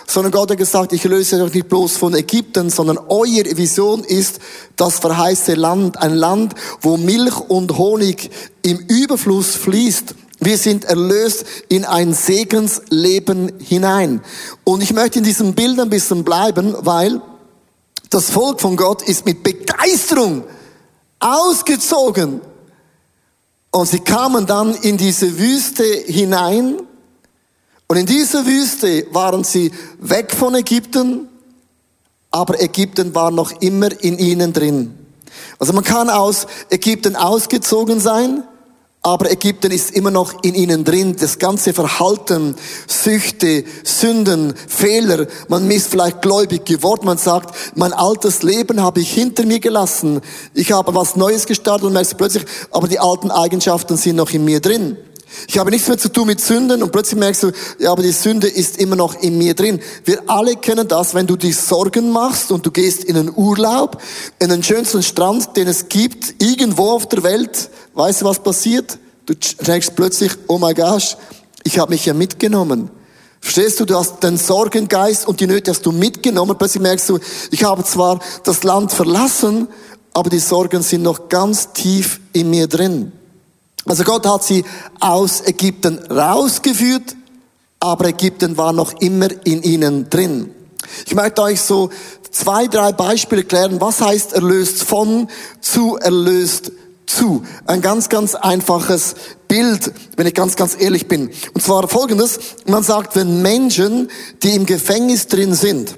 sondern 0.09 0.31
Gott 0.31 0.49
hat 0.49 0.57
gesagt, 0.57 0.93
ich 0.93 1.03
löse 1.03 1.43
euch 1.43 1.53
nicht 1.53 1.67
bloß 1.67 1.97
von 1.97 2.13
Ägypten, 2.15 2.69
sondern 2.69 2.97
eure 2.97 3.57
Vision 3.57 4.05
ist 4.05 4.39
das 4.77 4.99
verheißte 4.99 5.55
Land, 5.55 5.97
ein 6.01 6.13
Land, 6.13 6.55
wo 6.81 6.95
Milch 6.95 7.37
und 7.49 7.77
Honig 7.77 8.31
im 8.61 8.77
Überfluss 8.77 9.55
fließt. 9.55 10.15
Wir 10.39 10.57
sind 10.57 10.85
erlöst 10.85 11.45
in 11.67 11.83
ein 11.83 12.13
Segensleben 12.13 13.51
hinein. 13.59 14.21
Und 14.63 14.81
ich 14.81 14.93
möchte 14.93 15.19
in 15.19 15.25
diesem 15.25 15.55
Bild 15.55 15.77
ein 15.79 15.89
bisschen 15.89 16.23
bleiben, 16.23 16.73
weil 16.79 17.21
das 18.09 18.29
Volk 18.29 18.61
von 18.61 18.75
Gott 18.75 19.01
ist 19.01 19.25
mit 19.25 19.43
Begeisterung 19.43 20.43
ausgezogen. 21.19 22.41
Und 23.71 23.87
sie 23.87 23.99
kamen 23.99 24.45
dann 24.45 24.75
in 24.75 24.97
diese 24.97 25.37
Wüste 25.37 25.83
hinein 25.83 26.77
und 27.87 27.97
in 27.97 28.05
dieser 28.05 28.45
Wüste 28.45 29.07
waren 29.11 29.43
sie 29.43 29.71
weg 29.99 30.33
von 30.33 30.55
Ägypten, 30.55 31.29
aber 32.31 32.61
Ägypten 32.61 33.15
war 33.15 33.31
noch 33.31 33.61
immer 33.61 33.89
in 34.03 34.19
ihnen 34.19 34.51
drin. 34.51 34.93
Also 35.57 35.71
man 35.71 35.85
kann 35.85 36.09
aus 36.09 36.47
Ägypten 36.69 37.15
ausgezogen 37.15 37.99
sein, 38.01 38.43
aber 39.07 39.31
Ägypten 39.31 39.71
ist 39.71 39.91
immer 39.91 40.11
noch 40.11 40.43
in 40.43 40.53
ihnen 40.53 40.83
drin. 40.83 41.15
Das 41.17 41.39
ganze 41.39 41.73
Verhalten, 41.73 42.55
Süchte, 42.87 43.63
Sünden, 43.85 44.53
Fehler. 44.67 45.27
Man 45.47 45.71
ist 45.71 45.87
vielleicht 45.87 46.21
gläubig 46.21 46.65
geworden. 46.65 47.05
Man 47.05 47.17
sagt, 47.17 47.55
mein 47.75 47.93
altes 47.93 48.43
Leben 48.43 48.81
habe 48.81 48.99
ich 48.99 49.13
hinter 49.13 49.45
mir 49.45 49.61
gelassen. 49.61 50.19
Ich 50.53 50.73
habe 50.73 50.93
was 50.93 51.15
Neues 51.15 51.45
gestartet 51.45 51.85
und 51.85 51.93
merkst 51.93 52.17
plötzlich, 52.17 52.43
aber 52.69 52.89
die 52.89 52.99
alten 52.99 53.31
Eigenschaften 53.31 53.95
sind 53.95 54.17
noch 54.17 54.31
in 54.31 54.43
mir 54.43 54.59
drin. 54.59 54.97
Ich 55.47 55.57
habe 55.57 55.71
nichts 55.71 55.87
mehr 55.87 55.97
zu 55.97 56.09
tun 56.09 56.27
mit 56.27 56.41
Sünden 56.41 56.81
und 56.81 56.91
plötzlich 56.91 57.19
merkst 57.19 57.43
du, 57.43 57.51
ja, 57.79 57.91
aber 57.91 58.01
die 58.01 58.11
Sünde 58.11 58.47
ist 58.47 58.77
immer 58.77 58.95
noch 58.95 59.15
in 59.21 59.37
mir 59.37 59.53
drin. 59.53 59.79
Wir 60.05 60.23
alle 60.27 60.55
kennen 60.55 60.87
das, 60.87 61.13
wenn 61.13 61.27
du 61.27 61.35
dir 61.35 61.53
Sorgen 61.53 62.11
machst 62.11 62.51
und 62.51 62.65
du 62.65 62.71
gehst 62.71 63.03
in 63.03 63.17
einen 63.17 63.31
Urlaub, 63.35 64.01
in 64.39 64.49
den 64.49 64.63
schönsten 64.63 65.03
Strand, 65.03 65.55
den 65.55 65.67
es 65.67 65.89
gibt, 65.89 66.41
irgendwo 66.41 66.91
auf 66.91 67.07
der 67.07 67.23
Welt. 67.23 67.69
Weißt 67.93 68.21
du, 68.21 68.25
was 68.25 68.39
passiert? 68.39 68.97
Du 69.25 69.33
denkst 69.33 69.91
plötzlich, 69.95 70.31
oh 70.47 70.57
my 70.57 70.73
gosh, 70.73 71.17
ich 71.63 71.77
habe 71.79 71.91
mich 71.91 72.05
ja 72.05 72.13
mitgenommen. 72.13 72.89
Verstehst 73.39 73.79
du, 73.79 73.85
du 73.85 73.95
hast 73.95 74.23
den 74.23 74.37
Sorgengeist 74.37 75.27
und 75.27 75.39
die 75.39 75.47
Nöte 75.47 75.71
hast 75.71 75.85
du 75.85 75.91
mitgenommen. 75.91 76.57
Plötzlich 76.57 76.81
merkst 76.81 77.09
du, 77.09 77.19
ich 77.51 77.63
habe 77.63 77.83
zwar 77.83 78.19
das 78.43 78.63
Land 78.63 78.91
verlassen, 78.91 79.67
aber 80.13 80.29
die 80.29 80.39
Sorgen 80.39 80.81
sind 80.81 81.03
noch 81.03 81.29
ganz 81.29 81.73
tief 81.73 82.19
in 82.33 82.49
mir 82.49 82.67
drin. 82.67 83.11
Also 83.87 84.03
Gott 84.03 84.25
hat 84.27 84.43
sie 84.43 84.65
aus 84.99 85.41
Ägypten 85.45 85.99
rausgeführt, 86.11 87.15
aber 87.79 88.09
Ägypten 88.09 88.57
war 88.57 88.73
noch 88.73 88.93
immer 88.99 89.29
in 89.45 89.63
ihnen 89.63 90.09
drin. 90.09 90.53
Ich 91.05 91.15
möchte 91.15 91.41
euch 91.41 91.61
so 91.61 91.89
zwei, 92.31 92.67
drei 92.67 92.91
Beispiele 92.91 93.43
klären, 93.43 93.79
was 93.79 94.01
heißt 94.01 94.33
erlöst 94.33 94.83
von 94.83 95.29
zu 95.61 95.97
erlöst 95.97 96.71
zu. 97.05 97.43
Ein 97.65 97.81
ganz, 97.81 98.09
ganz 98.09 98.35
einfaches 98.35 99.15
Bild, 99.47 99.93
wenn 100.17 100.27
ich 100.27 100.33
ganz, 100.33 100.55
ganz 100.55 100.75
ehrlich 100.77 101.07
bin. 101.07 101.31
Und 101.53 101.61
zwar 101.61 101.87
folgendes, 101.87 102.39
man 102.65 102.83
sagt, 102.83 103.15
wenn 103.15 103.41
Menschen, 103.41 104.09
die 104.43 104.55
im 104.55 104.65
Gefängnis 104.65 105.27
drin 105.27 105.55
sind, 105.55 105.97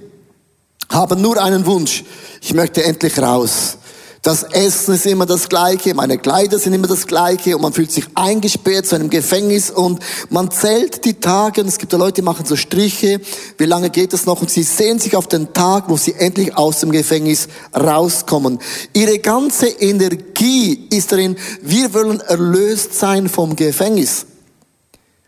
haben 0.90 1.22
nur 1.22 1.42
einen 1.42 1.66
Wunsch, 1.66 2.04
ich 2.42 2.54
möchte 2.54 2.84
endlich 2.84 3.18
raus. 3.20 3.79
Das 4.22 4.44
Essen 4.44 4.96
ist 4.96 5.06
immer 5.06 5.26
das 5.26 5.48
Gleiche, 5.48 5.94
meine 5.94 6.18
Kleider 6.18 6.60
sind 6.60 6.74
immer 6.74 6.88
das 6.88 7.08
Gleiche 7.08 7.56
und 7.56 7.62
man 7.62 7.72
fühlt 7.72 7.90
sich 7.90 8.06
eingesperrt 8.16 8.86
zu 8.86 8.96
einem 8.96 9.10
Gefängnis 9.10 9.72
und 9.72 10.00
man 10.30 10.52
zählt 10.52 11.06
die 11.06 11.14
Tage. 11.14 11.62
Und 11.62 11.68
es 11.70 11.78
gibt 11.78 11.94
ja 11.94 12.00
Leute, 12.00 12.16
die 12.16 12.22
machen 12.22 12.46
so 12.46 12.58
Striche. 12.58 13.22
Wie 13.58 13.66
lange 13.66 13.90
geht 13.90 14.14
es 14.14 14.26
noch? 14.26 14.42
Und 14.42 14.50
sie 14.52 14.64
sehen 14.64 15.00
sich 15.00 15.16
auf 15.16 15.28
den 15.28 15.54
Tag, 15.54 15.86
wo 15.88 15.96
sie 15.96 16.16
endlich 16.16 16.58
aus 16.58 16.82
dem 16.82 16.92
Gefängnis 16.92 17.48
rauskommen. 17.74 18.60
Ihre 18.92 19.20
ganze 19.20 19.68
Energie 19.68 20.88
ist 20.90 21.14
darin, 21.14 21.38
wir 21.62 21.94
wollen 21.94 22.20
erlöst 22.20 22.96
sein 22.96 23.30
vom 23.30 23.56
Gefängnis. 23.56 24.26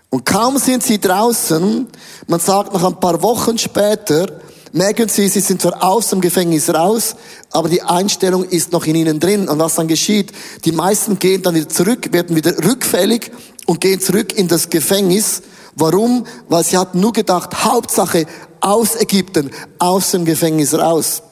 Und 0.09 0.25
kaum 0.25 0.57
sind 0.57 0.83
sie 0.83 0.99
draußen, 0.99 1.87
man 2.27 2.39
sagt 2.41 2.73
noch 2.73 2.83
ein 2.83 2.99
paar 2.99 3.23
Wochen 3.23 3.57
später, 3.57 4.27
merken 4.73 5.09
sie, 5.09 5.27
sie 5.27 5.39
sind 5.39 5.61
zwar 5.61 5.83
aus 5.83 6.09
dem 6.09 6.21
Gefängnis 6.21 6.69
raus, 6.69 7.15
aber 7.51 7.69
die 7.69 7.81
Einstellung 7.81 8.45
ist 8.45 8.71
noch 8.71 8.85
in 8.85 8.95
ihnen 8.95 9.19
drin. 9.19 9.47
Und 9.49 9.59
was 9.59 9.75
dann 9.75 9.87
geschieht, 9.87 10.31
die 10.65 10.71
meisten 10.71 11.19
gehen 11.19 11.41
dann 11.41 11.55
wieder 11.55 11.69
zurück, 11.69 12.11
werden 12.11 12.35
wieder 12.35 12.57
rückfällig 12.63 13.31
und 13.65 13.81
gehen 13.81 13.99
zurück 13.99 14.33
in 14.33 14.47
das 14.47 14.69
Gefängnis. 14.69 15.41
Warum? 15.75 16.25
Weil 16.49 16.63
sie 16.63 16.77
hatten 16.77 16.99
nur 16.99 17.13
gedacht, 17.13 17.63
Hauptsache 17.63 18.25
aus 18.59 18.95
Ägypten, 18.95 19.51
aus 19.79 20.11
dem 20.11 20.25
Gefängnis 20.25 20.73
raus. 20.73 21.23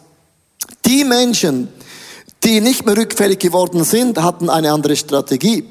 Die 0.86 1.03
Menschen, 1.03 1.67
die 2.43 2.62
nicht 2.62 2.86
mehr 2.86 2.98
rückfällig 2.98 3.39
geworden 3.39 3.84
sind, 3.84 4.22
hatten 4.22 4.50
eine 4.50 4.72
andere 4.72 4.96
Strategie. 4.96 5.65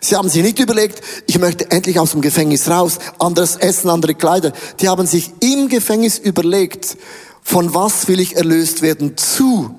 Sie 0.00 0.16
haben 0.16 0.28
sich 0.28 0.42
nicht 0.42 0.58
überlegt, 0.58 1.00
ich 1.26 1.38
möchte 1.38 1.70
endlich 1.70 1.98
aus 1.98 2.12
dem 2.12 2.20
Gefängnis 2.20 2.68
raus, 2.68 2.98
anderes 3.18 3.56
Essen, 3.56 3.90
andere 3.90 4.14
Kleider. 4.14 4.52
Die 4.80 4.88
haben 4.88 5.06
sich 5.06 5.32
im 5.40 5.68
Gefängnis 5.68 6.18
überlegt, 6.18 6.96
von 7.42 7.74
was 7.74 8.08
will 8.08 8.20
ich 8.20 8.36
erlöst 8.36 8.82
werden 8.82 9.16
zu, 9.16 9.74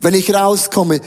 wenn 0.00 0.14
ich 0.14 0.32
rauskomme, 0.32 1.00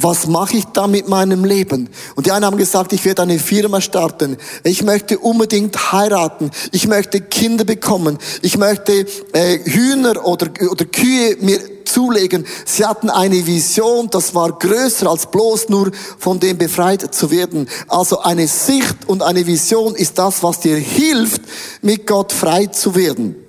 was 0.00 0.26
mache 0.26 0.56
ich 0.56 0.64
da 0.66 0.86
mit 0.86 1.08
meinem 1.08 1.44
Leben? 1.44 1.88
Und 2.14 2.26
die 2.26 2.32
einen 2.32 2.44
haben 2.44 2.56
gesagt, 2.56 2.92
ich 2.92 3.04
werde 3.04 3.22
eine 3.22 3.38
Firma 3.38 3.80
starten. 3.80 4.36
Ich 4.64 4.82
möchte 4.82 5.18
unbedingt 5.18 5.92
heiraten. 5.92 6.50
Ich 6.72 6.86
möchte 6.86 7.20
Kinder 7.20 7.64
bekommen. 7.64 8.18
Ich 8.42 8.58
möchte 8.58 9.06
äh, 9.32 9.58
Hühner 9.64 10.24
oder, 10.24 10.48
oder 10.70 10.84
Kühe 10.84 11.36
mir 11.40 11.60
zulegen. 11.84 12.46
Sie 12.64 12.84
hatten 12.84 13.10
eine 13.10 13.46
Vision, 13.46 14.08
das 14.10 14.34
war 14.34 14.52
größer 14.52 15.08
als 15.08 15.30
bloß 15.30 15.68
nur 15.68 15.90
von 16.18 16.38
dem 16.38 16.58
befreit 16.58 17.14
zu 17.14 17.30
werden. 17.30 17.68
Also 17.88 18.20
eine 18.20 18.46
Sicht 18.46 18.96
und 19.06 19.22
eine 19.22 19.46
Vision 19.46 19.94
ist 19.94 20.18
das, 20.18 20.42
was 20.42 20.60
dir 20.60 20.76
hilft, 20.76 21.42
mit 21.82 22.06
Gott 22.06 22.32
frei 22.32 22.66
zu 22.66 22.94
werden. 22.94 23.47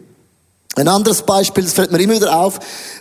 Ein 0.79 0.87
anderes 0.87 1.23
Beispiel, 1.23 1.65
das 1.65 1.73
fällt 1.73 1.91
mir 1.91 1.99
immer 1.99 2.15
wieder 2.15 2.39
auf, 2.39 2.59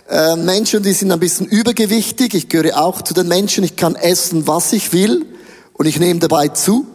äh, 0.09 0.35
Menschen, 0.35 0.83
die 0.83 0.91
sind 0.91 1.13
ein 1.13 1.19
bisschen 1.21 1.45
übergewichtig. 1.45 2.33
Ich 2.33 2.49
gehöre 2.49 2.77
auch 2.77 3.01
zu 3.01 3.13
den 3.13 3.29
Menschen, 3.29 3.63
ich 3.63 3.77
kann 3.77 3.95
essen, 3.95 4.47
was 4.47 4.73
ich 4.73 4.91
will 4.91 5.25
und 5.71 5.85
ich 5.85 5.97
nehme 5.97 6.19
dabei 6.19 6.49
zu. 6.49 6.85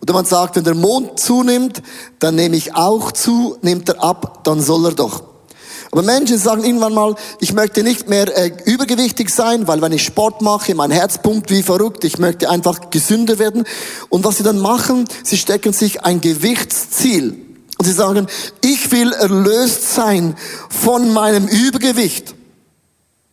Oder 0.00 0.14
man 0.14 0.24
sagt, 0.24 0.54
wenn 0.54 0.62
der 0.62 0.76
Mond 0.76 1.18
zunimmt, 1.18 1.82
dann 2.20 2.36
nehme 2.36 2.54
ich 2.54 2.76
auch 2.76 3.10
zu, 3.10 3.56
nimmt 3.62 3.88
er 3.88 4.00
ab, 4.00 4.44
dann 4.44 4.60
soll 4.60 4.86
er 4.86 4.92
doch. 4.92 5.24
Aber 5.90 6.02
Menschen 6.02 6.38
sagen 6.38 6.62
irgendwann 6.62 6.94
mal, 6.94 7.16
ich 7.40 7.52
möchte 7.52 7.82
nicht 7.82 8.08
mehr 8.08 8.28
äh, 8.36 8.52
übergewichtig 8.64 9.28
sein, 9.28 9.66
weil 9.66 9.82
wenn 9.82 9.90
ich 9.90 10.04
Sport 10.04 10.40
mache, 10.40 10.76
mein 10.76 10.92
Herz 10.92 11.18
pumpt 11.18 11.50
wie 11.50 11.64
verrückt, 11.64 12.04
ich 12.04 12.18
möchte 12.18 12.48
einfach 12.48 12.90
gesünder 12.90 13.40
werden. 13.40 13.64
Und 14.08 14.22
was 14.22 14.36
sie 14.36 14.44
dann 14.44 14.60
machen, 14.60 15.04
sie 15.24 15.36
stecken 15.36 15.72
sich 15.72 16.04
ein 16.04 16.20
Gewichtsziel. 16.20 17.51
Und 17.82 17.86
sie 17.86 17.94
sagen, 17.94 18.28
ich 18.60 18.92
will 18.92 19.12
erlöst 19.12 19.92
sein 19.96 20.36
von 20.70 21.12
meinem 21.12 21.48
Übergewicht. 21.48 22.32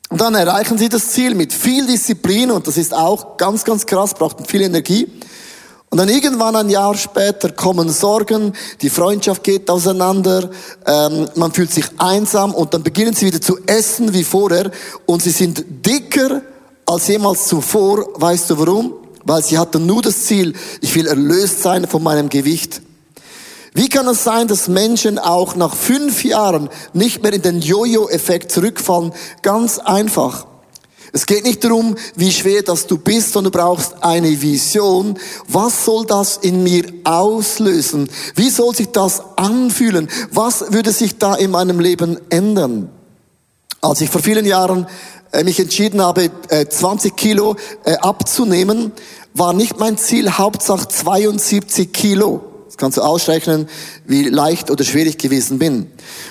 Und 0.09 0.19
dann 0.19 0.33
erreichen 0.33 0.75
sie 0.79 0.89
das 0.89 1.09
Ziel 1.09 1.35
mit 1.35 1.53
viel 1.53 1.85
Disziplin 1.85 2.49
und 2.49 2.65
das 2.65 2.75
ist 2.75 2.91
auch 2.91 3.37
ganz, 3.37 3.63
ganz 3.63 3.85
krass, 3.85 4.15
braucht 4.15 4.49
viel 4.49 4.63
Energie. 4.63 5.07
Und 5.91 5.99
dann 5.99 6.09
irgendwann 6.09 6.55
ein 6.55 6.71
Jahr 6.71 6.97
später 6.97 7.51
kommen 7.51 7.91
Sorgen, 7.91 8.53
die 8.81 8.89
Freundschaft 8.89 9.43
geht 9.43 9.69
auseinander, 9.69 10.49
ähm, 10.87 11.29
man 11.35 11.53
fühlt 11.53 11.71
sich 11.71 11.85
einsam 11.99 12.55
und 12.55 12.73
dann 12.73 12.81
beginnen 12.81 13.13
sie 13.13 13.27
wieder 13.27 13.41
zu 13.41 13.59
essen 13.67 14.15
wie 14.15 14.23
vorher 14.23 14.71
und 15.05 15.21
sie 15.21 15.29
sind 15.29 15.63
dicker 15.85 16.41
als 16.87 17.07
jemals 17.07 17.45
zuvor. 17.45 18.07
Weißt 18.15 18.49
du 18.49 18.57
warum? 18.57 18.95
Weil 19.25 19.43
sie 19.43 19.59
hatten 19.59 19.85
nur 19.85 20.01
das 20.01 20.23
Ziel, 20.23 20.55
ich 20.81 20.95
will 20.95 21.05
erlöst 21.05 21.61
sein 21.61 21.87
von 21.87 22.01
meinem 22.01 22.29
Gewicht. 22.29 22.81
Wie 23.73 23.89
kann 23.89 24.07
es 24.07 24.23
sein, 24.23 24.47
dass 24.47 24.67
Menschen 24.67 25.19
auch 25.19 25.55
nach 25.55 25.75
fünf 25.75 26.23
Jahren 26.23 26.69
nicht 26.93 27.21
mehr 27.21 27.33
in 27.33 27.41
den 27.41 27.61
Jojo-Effekt 27.61 28.51
zurückfallen? 28.51 29.13
Ganz 29.41 29.79
einfach. 29.79 30.47
Es 31.11 31.25
geht 31.25 31.43
nicht 31.43 31.63
darum, 31.63 31.95
wie 32.15 32.31
schwer 32.31 32.61
das 32.61 32.85
du 32.85 32.97
bist, 32.97 33.33
sondern 33.33 33.51
du 33.51 33.57
brauchst 33.59 34.03
eine 34.03 34.41
Vision. 34.41 35.17
Was 35.47 35.85
soll 35.85 36.05
das 36.05 36.37
in 36.37 36.63
mir 36.63 36.83
auslösen? 37.03 38.09
Wie 38.35 38.49
soll 38.49 38.75
sich 38.75 38.89
das 38.89 39.21
anfühlen? 39.35 40.07
Was 40.31 40.71
würde 40.71 40.91
sich 40.91 41.17
da 41.17 41.35
in 41.35 41.51
meinem 41.51 41.79
Leben 41.79 42.19
ändern? 42.29 42.89
Als 43.81 44.01
ich 44.01 44.09
vor 44.09 44.21
vielen 44.21 44.45
Jahren 44.45 44.87
äh, 45.31 45.43
mich 45.43 45.59
entschieden 45.59 46.01
habe, 46.01 46.29
20 46.69 47.11
äh, 47.11 47.15
Kilo 47.15 47.55
äh, 47.85 47.95
abzunehmen, 47.95 48.91
war 49.33 49.53
nicht 49.53 49.79
mein 49.79 49.97
Ziel 49.97 50.31
Hauptsache 50.31 50.87
72 50.87 51.91
Kilo 51.93 52.48
kannst 52.77 52.97
du 52.97 53.01
ausrechnen, 53.01 53.67
wie 54.05 54.23
leicht 54.23 54.71
oder 54.71 54.83
schwierig 54.83 55.17
gewesen 55.17 55.59
bin. 55.59 55.87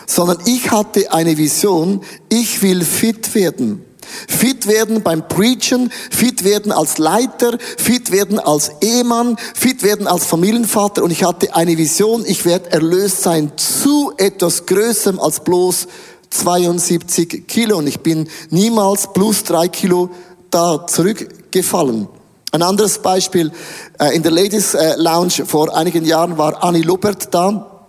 Sondern 0.07 0.39
ich 0.47 0.71
hatte 0.71 1.13
eine 1.13 1.37
Vision, 1.37 2.03
ich 2.29 2.63
will 2.63 2.85
fit 2.85 3.35
werden. 3.35 3.85
Fit 4.27 4.67
werden 4.67 5.03
beim 5.03 5.29
Preachen, 5.29 5.91
fit 6.11 6.45
werden 6.45 6.73
als 6.73 6.99
Leiter, 6.99 7.59
fit 7.77 8.11
werden 8.11 8.39
als 8.39 8.71
Ehemann, 8.81 9.37
fit 9.55 9.83
werden 9.83 10.07
als 10.07 10.25
Familienvater 10.25 11.03
und 11.03 11.11
ich 11.11 11.25
hatte 11.25 11.55
eine 11.55 11.77
Vision, 11.77 12.25
ich 12.27 12.45
werde 12.45 12.73
erlöst 12.73 13.23
sein 13.23 13.53
zu 13.57 14.13
etwas 14.17 14.67
Größerem 14.67 15.21
als 15.21 15.41
bloß 15.41 15.89
72 16.31 17.47
Kilo 17.47 17.79
und 17.79 17.87
ich 17.87 18.01
bin 18.01 18.29
niemals 18.51 19.13
plus 19.13 19.45
drei 19.45 19.69
Kilo 19.69 20.11
da 20.51 20.87
zurückgefallen. 20.87 22.09
Ein 22.59 22.65
anderes 22.65 22.99
Beispiel, 22.99 23.53
äh, 24.01 24.17
in 24.17 24.25
der 24.25 24.33
Ladies 24.33 24.75
äh, 24.75 24.97
Lounge 24.97 25.47
vor 25.47 25.77
einigen 25.77 26.05
Jahren 26.05 26.39
war 26.39 26.65
Annie 26.65 26.83
Lubert 26.83 27.33
da. 27.33 27.87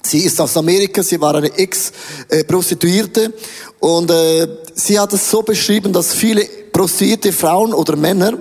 Sie 0.00 0.20
ist 0.20 0.40
aus 0.40 0.56
Amerika, 0.56 1.02
sie 1.02 1.20
war 1.20 1.34
eine 1.34 1.52
Ex-Prostituierte 1.52 3.32
und 3.80 4.12
äh, 4.12 4.46
sie 4.76 5.00
hat 5.00 5.12
es 5.12 5.28
so 5.28 5.42
beschrieben, 5.42 5.92
dass 5.92 6.14
viele 6.14 6.44
prostituierte 6.72 7.32
Frauen 7.32 7.74
oder 7.74 7.96
Männer, 7.96 8.38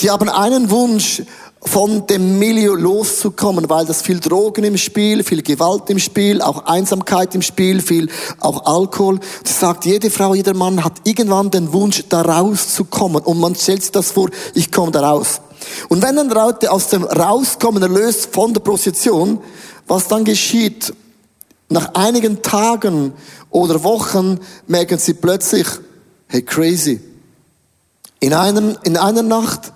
die 0.00 0.10
haben 0.10 0.28
einen 0.28 0.70
Wunsch, 0.70 1.22
von 1.66 2.06
dem 2.06 2.38
Milieu 2.38 2.74
loszukommen, 2.74 3.68
weil 3.68 3.86
das 3.86 4.02
viel 4.02 4.20
Drogen 4.20 4.64
im 4.64 4.76
Spiel, 4.76 5.24
viel 5.24 5.42
Gewalt 5.42 5.90
im 5.90 5.98
Spiel, 5.98 6.40
auch 6.40 6.64
Einsamkeit 6.64 7.34
im 7.34 7.42
Spiel, 7.42 7.80
viel 7.80 8.08
auch 8.40 8.64
Alkohol. 8.66 9.20
Sie 9.44 9.52
sagt, 9.52 9.84
jede 9.84 10.10
Frau, 10.10 10.34
jeder 10.34 10.54
Mann 10.54 10.84
hat 10.84 10.94
irgendwann 11.04 11.50
den 11.50 11.72
Wunsch, 11.72 12.04
da 12.08 12.22
rauszukommen. 12.22 13.22
Und 13.22 13.40
man 13.40 13.54
stellt 13.54 13.82
sich 13.82 13.92
das 13.92 14.12
vor, 14.12 14.30
ich 14.54 14.70
komme 14.70 14.92
da 14.92 15.08
raus. 15.10 15.40
Und 15.88 16.02
wenn 16.02 16.16
dann 16.16 16.30
Leute 16.30 16.70
aus 16.70 16.88
dem 16.88 17.04
Rauskommen 17.04 17.82
erlöst 17.82 18.28
von 18.32 18.54
der 18.54 18.60
Prostitution, 18.60 19.40
was 19.86 20.08
dann 20.08 20.24
geschieht, 20.24 20.94
nach 21.68 21.94
einigen 21.94 22.42
Tagen 22.42 23.12
oder 23.50 23.82
Wochen 23.82 24.38
merken 24.66 24.98
sie 24.98 25.14
plötzlich, 25.14 25.66
hey 26.28 26.42
crazy, 26.42 27.00
in, 28.20 28.32
einem, 28.32 28.76
in 28.84 28.96
einer 28.96 29.22
Nacht 29.22 29.72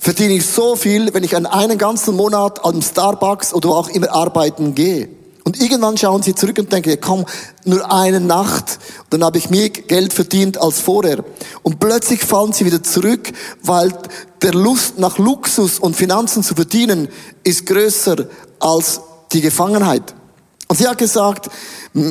verdiene 0.00 0.34
ich 0.34 0.46
so 0.46 0.74
viel, 0.74 1.12
wenn 1.14 1.22
ich 1.22 1.36
an 1.36 1.46
einen 1.46 1.78
ganzen 1.78 2.16
Monat 2.16 2.64
am 2.64 2.80
Starbucks 2.80 3.52
oder 3.52 3.68
wo 3.68 3.74
auch 3.74 3.88
immer 3.90 4.10
arbeiten 4.10 4.74
gehe. 4.74 5.10
Und 5.44 5.60
irgendwann 5.60 5.98
schauen 5.98 6.22
sie 6.22 6.34
zurück 6.34 6.58
und 6.58 6.72
denken, 6.72 6.96
komm, 7.00 7.26
nur 7.64 7.92
eine 7.92 8.20
Nacht, 8.20 8.78
dann 9.10 9.22
habe 9.22 9.38
ich 9.38 9.50
mehr 9.50 9.68
Geld 9.68 10.12
verdient 10.12 10.58
als 10.58 10.80
vorher. 10.80 11.24
Und 11.62 11.80
plötzlich 11.80 12.20
fallen 12.20 12.52
sie 12.52 12.64
wieder 12.64 12.82
zurück, 12.82 13.32
weil 13.62 13.92
der 14.42 14.54
Lust 14.54 14.98
nach 14.98 15.18
Luxus 15.18 15.78
und 15.78 15.96
Finanzen 15.96 16.42
zu 16.42 16.54
verdienen 16.54 17.08
ist 17.44 17.66
größer 17.66 18.26
als 18.58 19.00
die 19.32 19.40
Gefangenheit. 19.40 20.14
Und 20.68 20.76
sie 20.76 20.88
hat 20.88 20.98
gesagt, 20.98 21.50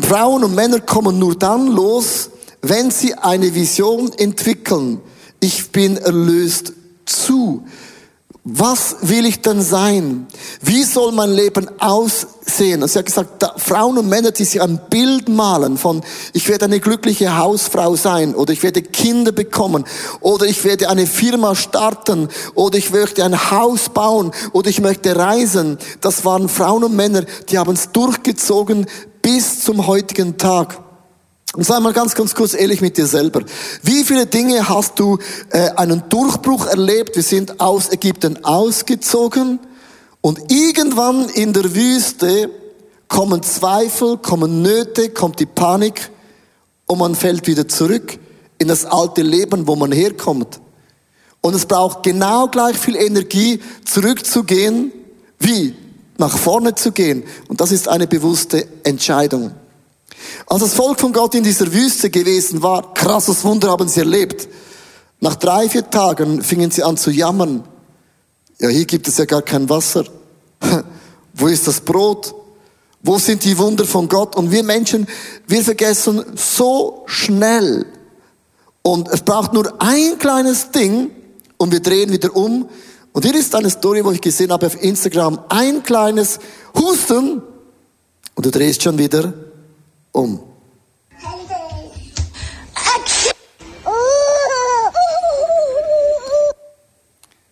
Frauen 0.01 0.43
und 0.43 0.53
Männer 0.53 0.79
kommen 0.79 1.17
nur 1.17 1.35
dann 1.35 1.67
los, 1.67 2.29
wenn 2.61 2.91
sie 2.91 3.15
eine 3.15 3.55
Vision 3.55 4.11
entwickeln. 4.17 4.99
Ich 5.39 5.71
bin 5.71 5.97
erlöst 5.97 6.73
zu. 7.05 7.63
Was 8.51 8.95
will 9.01 9.27
ich 9.27 9.41
denn 9.41 9.61
sein? 9.61 10.25
Wie 10.59 10.83
soll 10.83 11.11
mein 11.11 11.31
Leben 11.31 11.69
aussehen? 11.79 12.81
Und 12.81 12.89
sie 12.89 12.97
hat 12.97 13.05
gesagt, 13.05 13.45
Frauen 13.57 13.99
und 13.99 14.09
Männer, 14.09 14.31
die 14.31 14.43
sich 14.43 14.59
ein 14.59 14.81
Bild 14.89 15.29
malen 15.29 15.77
von, 15.77 16.01
ich 16.33 16.49
werde 16.49 16.65
eine 16.65 16.79
glückliche 16.79 17.37
Hausfrau 17.37 17.95
sein 17.95 18.33
oder 18.33 18.51
ich 18.51 18.63
werde 18.63 18.81
Kinder 18.81 19.31
bekommen 19.31 19.85
oder 20.19 20.47
ich 20.47 20.63
werde 20.63 20.89
eine 20.89 21.05
Firma 21.05 21.53
starten 21.53 22.27
oder 22.55 22.79
ich 22.79 22.89
möchte 22.89 23.23
ein 23.23 23.51
Haus 23.51 23.89
bauen 23.89 24.31
oder 24.51 24.71
ich 24.71 24.81
möchte 24.81 25.15
reisen. 25.15 25.77
Das 26.01 26.25
waren 26.25 26.49
Frauen 26.49 26.83
und 26.83 26.95
Männer, 26.95 27.25
die 27.49 27.59
haben 27.59 27.73
es 27.73 27.91
durchgezogen 27.91 28.87
bis 29.21 29.63
zum 29.63 29.85
heutigen 29.85 30.37
Tag. 30.37 30.88
Und 31.55 31.63
sei 31.63 31.79
mal 31.79 31.93
ganz, 31.93 32.13
ganz 32.13 32.35
kurz 32.35 32.53
ehrlich 32.53 32.79
mit 32.79 32.97
dir 32.97 33.07
selber. 33.07 33.41
Wie 33.81 34.03
viele 34.03 34.27
Dinge 34.27 34.69
hast 34.69 34.99
du 34.99 35.17
äh, 35.49 35.69
einen 35.71 36.03
Durchbruch 36.07 36.67
erlebt? 36.67 37.15
Wir 37.15 37.23
sind 37.23 37.59
aus 37.59 37.91
Ägypten 37.91 38.45
ausgezogen 38.45 39.59
und 40.21 40.51
irgendwann 40.51 41.27
in 41.29 41.53
der 41.53 41.73
Wüste 41.73 42.51
kommen 43.07 43.41
Zweifel, 43.41 44.17
kommen 44.17 44.61
Nöte, 44.61 45.09
kommt 45.09 45.39
die 45.39 45.47
Panik 45.47 46.11
und 46.85 46.99
man 46.99 47.15
fällt 47.15 47.47
wieder 47.47 47.67
zurück 47.67 48.19
in 48.59 48.67
das 48.67 48.85
alte 48.85 49.23
Leben, 49.23 49.67
wo 49.67 49.75
man 49.75 49.91
herkommt. 49.91 50.59
Und 51.41 51.55
es 51.55 51.65
braucht 51.65 52.03
genau 52.03 52.47
gleich 52.47 52.77
viel 52.77 52.95
Energie, 52.95 53.59
zurückzugehen, 53.85 54.91
wie 55.39 55.73
nach 56.17 56.37
vorne 56.37 56.75
zu 56.75 56.91
gehen. 56.91 57.23
Und 57.47 57.61
das 57.61 57.71
ist 57.71 57.87
eine 57.87 58.05
bewusste 58.05 58.67
Entscheidung. 58.83 59.51
Als 60.47 60.61
das 60.61 60.73
Volk 60.73 60.99
von 60.99 61.13
Gott 61.13 61.35
in 61.35 61.43
dieser 61.43 61.71
Wüste 61.71 62.09
gewesen 62.09 62.61
war, 62.61 62.93
krasses 62.93 63.43
Wunder 63.43 63.69
haben 63.69 63.87
sie 63.87 64.01
erlebt. 64.01 64.47
Nach 65.19 65.35
drei, 65.35 65.69
vier 65.69 65.89
Tagen 65.89 66.41
fingen 66.41 66.71
sie 66.71 66.83
an 66.83 66.97
zu 66.97 67.11
jammern. 67.11 67.63
Ja, 68.59 68.69
hier 68.69 68.85
gibt 68.85 69.07
es 69.07 69.17
ja 69.17 69.25
gar 69.25 69.41
kein 69.41 69.69
Wasser. 69.69 70.05
Wo 71.33 71.47
ist 71.47 71.67
das 71.67 71.81
Brot? 71.81 72.33
Wo 73.01 73.17
sind 73.17 73.43
die 73.45 73.57
Wunder 73.57 73.85
von 73.85 74.09
Gott? 74.09 74.35
Und 74.35 74.51
wir 74.51 74.63
Menschen, 74.63 75.07
wir 75.47 75.63
vergessen 75.63 76.23
so 76.35 77.03
schnell. 77.05 77.85
Und 78.81 79.07
es 79.09 79.21
braucht 79.21 79.53
nur 79.53 79.81
ein 79.81 80.17
kleines 80.19 80.71
Ding 80.71 81.11
und 81.57 81.71
wir 81.71 81.79
drehen 81.79 82.11
wieder 82.11 82.35
um. 82.35 82.67
Und 83.11 83.25
hier 83.25 83.35
ist 83.35 83.55
eine 83.55 83.69
Story, 83.69 84.03
wo 84.03 84.11
ich 84.11 84.21
gesehen 84.21 84.51
habe 84.51 84.67
auf 84.67 84.81
Instagram. 84.81 85.39
Ein 85.49 85.83
kleines 85.83 86.39
Husten 86.77 87.41
und 88.35 88.45
du 88.45 88.51
drehst 88.51 88.83
schon 88.83 88.97
wieder 88.97 89.33
um. 90.19 90.49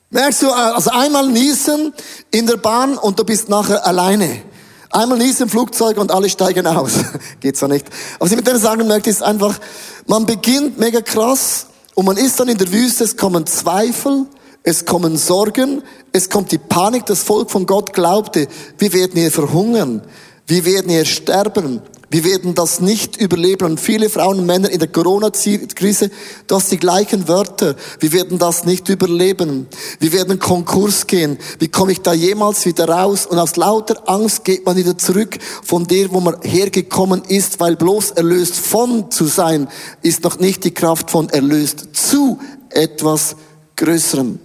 Merkst 0.09 0.41
du, 0.41 0.51
also 0.51 0.89
einmal 0.89 1.27
niesen 1.27 1.93
in 2.31 2.47
der 2.47 2.57
Bahn 2.57 2.97
und 2.97 3.19
du 3.19 3.23
bist 3.23 3.49
nachher 3.49 3.85
alleine. 3.85 4.41
Einmal 4.89 5.17
niesen 5.17 5.43
im 5.43 5.49
Flugzeug 5.49 5.97
und 5.97 6.11
alle 6.11 6.29
steigen 6.29 6.65
aus. 6.65 6.93
Geht 7.39 7.57
zwar 7.57 7.69
nicht. 7.69 7.85
Was 8.19 8.31
ich 8.31 8.37
mit 8.37 8.47
denen 8.47 8.59
sagen 8.59 8.87
möchte, 8.87 9.09
ist 9.09 9.21
einfach, 9.21 9.59
man 10.05 10.25
beginnt 10.25 10.79
mega 10.79 11.01
krass 11.01 11.67
und 11.93 12.05
man 12.05 12.17
ist 12.17 12.39
dann 12.39 12.47
in 12.47 12.57
der 12.57 12.71
Wüste, 12.71 13.03
es 13.03 13.17
kommen 13.17 13.45
Zweifel, 13.45 14.25
es 14.63 14.85
kommen 14.85 15.17
Sorgen, 15.17 15.83
es 16.13 16.29
kommt 16.29 16.51
die 16.51 16.57
Panik. 16.57 17.05
Das 17.05 17.23
Volk 17.23 17.51
von 17.51 17.65
Gott 17.65 17.93
glaubte, 17.93 18.47
wir 18.77 18.93
werden 18.93 19.19
hier 19.19 19.31
verhungern, 19.31 20.01
wir 20.47 20.65
werden 20.65 20.89
hier 20.89 21.05
sterben. 21.05 21.81
Wir 22.09 22.23
werden 22.23 22.55
das 22.55 22.79
nicht 22.79 23.17
überleben. 23.17 23.65
Und 23.65 23.79
viele 23.79 24.09
Frauen 24.09 24.39
und 24.39 24.45
Männer 24.45 24.69
in 24.69 24.79
der 24.79 24.87
Corona-Krise, 24.87 26.09
du 26.47 26.55
hast 26.55 26.71
die 26.71 26.77
gleichen 26.77 27.27
Wörter. 27.27 27.75
Wir 27.99 28.13
werden 28.13 28.39
das 28.39 28.63
nicht 28.63 28.87
überleben. 28.87 29.67
Wir 29.99 30.13
werden 30.13 30.39
Konkurs 30.39 31.07
gehen. 31.07 31.37
Wie 31.59 31.67
komme 31.67 31.91
ich 31.91 32.01
da 32.01 32.13
jemals 32.13 32.65
wieder 32.65 32.87
raus? 32.87 33.25
Und 33.25 33.39
aus 33.39 33.57
lauter 33.57 34.09
Angst 34.09 34.45
geht 34.45 34.65
man 34.65 34.77
wieder 34.77 34.97
zurück 34.97 35.37
von 35.63 35.85
der, 35.85 36.11
wo 36.13 36.21
man 36.21 36.41
hergekommen 36.43 37.23
ist, 37.27 37.59
weil 37.59 37.75
bloß 37.75 38.11
erlöst 38.11 38.55
von 38.55 39.11
zu 39.11 39.25
sein, 39.25 39.67
ist 40.01 40.23
noch 40.23 40.39
nicht 40.39 40.63
die 40.63 40.73
Kraft 40.73 41.11
von 41.11 41.27
erlöst 41.29 41.87
zu 41.91 42.39
etwas 42.69 43.35
Größerem. 43.75 44.39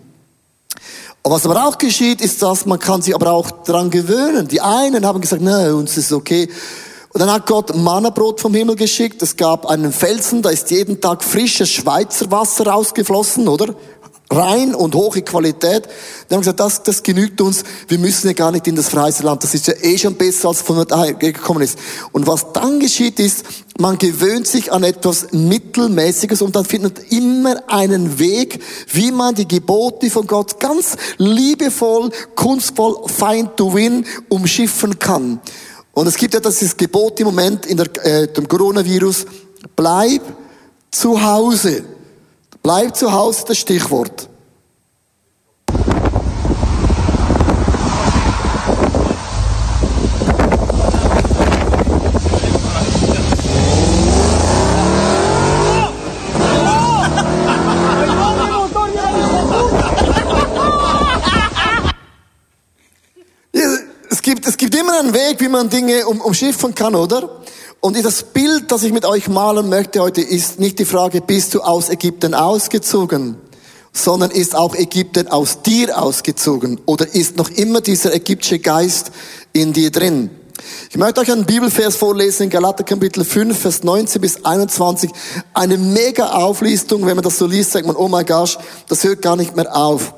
was 1.22 1.46
aber 1.46 1.68
auch 1.68 1.78
geschieht, 1.78 2.20
ist, 2.20 2.42
dass 2.42 2.66
man 2.66 2.80
kann 2.80 3.02
sich 3.02 3.14
aber 3.14 3.30
auch 3.30 3.50
daran 3.64 3.90
gewöhnen. 3.90 4.48
Die 4.48 4.60
einen 4.60 5.06
haben 5.06 5.20
gesagt, 5.20 5.42
na, 5.44 5.72
uns 5.72 5.96
ist 5.96 6.12
okay. 6.12 6.48
Und 7.12 7.20
dann 7.20 7.30
hat 7.30 7.46
Gott 7.46 7.76
Mannabrot 7.76 8.40
vom 8.40 8.54
Himmel 8.54 8.76
geschickt. 8.76 9.20
Es 9.20 9.36
gab 9.36 9.66
einen 9.66 9.92
Felsen, 9.92 10.40
da 10.40 10.48
ist 10.48 10.70
jeden 10.70 11.00
Tag 11.00 11.22
frisches 11.22 11.68
Schweizer 11.68 12.30
Wasser 12.30 12.66
rausgeflossen, 12.66 13.48
oder? 13.48 13.74
Rein 14.30 14.74
und 14.74 14.94
hohe 14.94 15.20
Qualität. 15.20 15.86
Die 16.30 16.34
haben 16.34 16.40
gesagt, 16.40 16.60
das, 16.60 16.82
das 16.82 17.02
genügt 17.02 17.42
uns. 17.42 17.64
Wir 17.88 17.98
müssen 17.98 18.28
ja 18.28 18.32
gar 18.32 18.50
nicht 18.50 18.66
in 18.66 18.76
das 18.76 18.88
freie 18.88 19.12
Land. 19.20 19.44
Das 19.44 19.52
ist 19.52 19.66
ja 19.66 19.74
eh 19.82 19.98
schon 19.98 20.14
besser, 20.14 20.48
als 20.48 20.62
von 20.62 20.86
daher 20.86 21.12
gekommen 21.12 21.60
ist. 21.60 21.78
Und 22.12 22.26
was 22.26 22.50
dann 22.54 22.80
geschieht 22.80 23.20
ist, 23.20 23.44
man 23.78 23.98
gewöhnt 23.98 24.46
sich 24.46 24.72
an 24.72 24.82
etwas 24.82 25.32
Mittelmäßiges 25.32 26.40
und 26.40 26.56
dann 26.56 26.64
findet 26.64 27.12
immer 27.12 27.62
einen 27.66 28.18
Weg, 28.18 28.62
wie 28.90 29.12
man 29.12 29.34
die 29.34 29.48
Gebote 29.48 30.08
von 30.08 30.26
Gott 30.26 30.58
ganz 30.60 30.96
liebevoll, 31.18 32.10
kunstvoll, 32.34 32.96
fine 33.08 33.54
to 33.54 33.74
win 33.74 34.06
umschiffen 34.30 34.98
kann. 34.98 35.40
Und 35.92 36.06
es 36.06 36.16
gibt 36.16 36.34
ja 36.34 36.40
das 36.40 36.76
Gebot 36.76 37.20
im 37.20 37.26
Moment 37.26 37.66
in 37.66 37.76
der, 37.76 38.04
äh, 38.04 38.28
dem 38.28 38.48
Coronavirus, 38.48 39.26
bleib 39.76 40.22
zu 40.90 41.22
Hause. 41.22 41.84
Bleib 42.62 42.96
zu 42.96 43.12
Hause, 43.12 43.44
das 43.46 43.58
Stichwort. 43.58 44.28
immer 64.82 64.91
einen 65.02 65.14
Weg, 65.14 65.40
wie 65.40 65.48
man 65.48 65.68
Dinge 65.68 66.06
um, 66.06 66.20
umschiffen 66.20 66.74
kann, 66.74 66.94
oder? 66.94 67.42
Und 67.80 68.02
das 68.04 68.22
Bild, 68.22 68.70
das 68.70 68.84
ich 68.84 68.92
mit 68.92 69.04
euch 69.04 69.28
malen 69.28 69.68
möchte 69.68 70.00
heute, 70.00 70.20
ist 70.20 70.60
nicht 70.60 70.78
die 70.78 70.84
Frage, 70.84 71.20
bist 71.20 71.54
du 71.54 71.60
aus 71.60 71.90
Ägypten 71.90 72.32
ausgezogen, 72.34 73.36
sondern 73.92 74.30
ist 74.30 74.54
auch 74.54 74.76
Ägypten 74.76 75.26
aus 75.26 75.62
dir 75.62 76.00
ausgezogen 76.00 76.80
oder 76.86 77.12
ist 77.12 77.36
noch 77.36 77.50
immer 77.50 77.80
dieser 77.80 78.14
ägyptische 78.14 78.60
Geist 78.60 79.10
in 79.52 79.72
dir 79.72 79.90
drin? 79.90 80.30
Ich 80.90 80.96
möchte 80.96 81.20
euch 81.20 81.32
einen 81.32 81.44
Bibelvers 81.44 81.96
vorlesen 81.96 82.44
in 82.44 82.50
Galater 82.50 82.84
Kapitel 82.84 83.24
5, 83.24 83.58
Vers 83.58 83.82
19 83.82 84.20
bis 84.20 84.44
21. 84.44 85.10
Eine 85.52 85.76
mega 85.76 86.30
Auflistung. 86.34 87.04
Wenn 87.04 87.16
man 87.16 87.24
das 87.24 87.38
so 87.38 87.46
liest, 87.46 87.72
sagt 87.72 87.86
man, 87.86 87.96
oh 87.96 88.06
mein 88.06 88.24
Gott, 88.24 88.56
das 88.88 89.02
hört 89.02 89.22
gar 89.22 89.34
nicht 89.34 89.56
mehr 89.56 89.74
auf. 89.74 90.14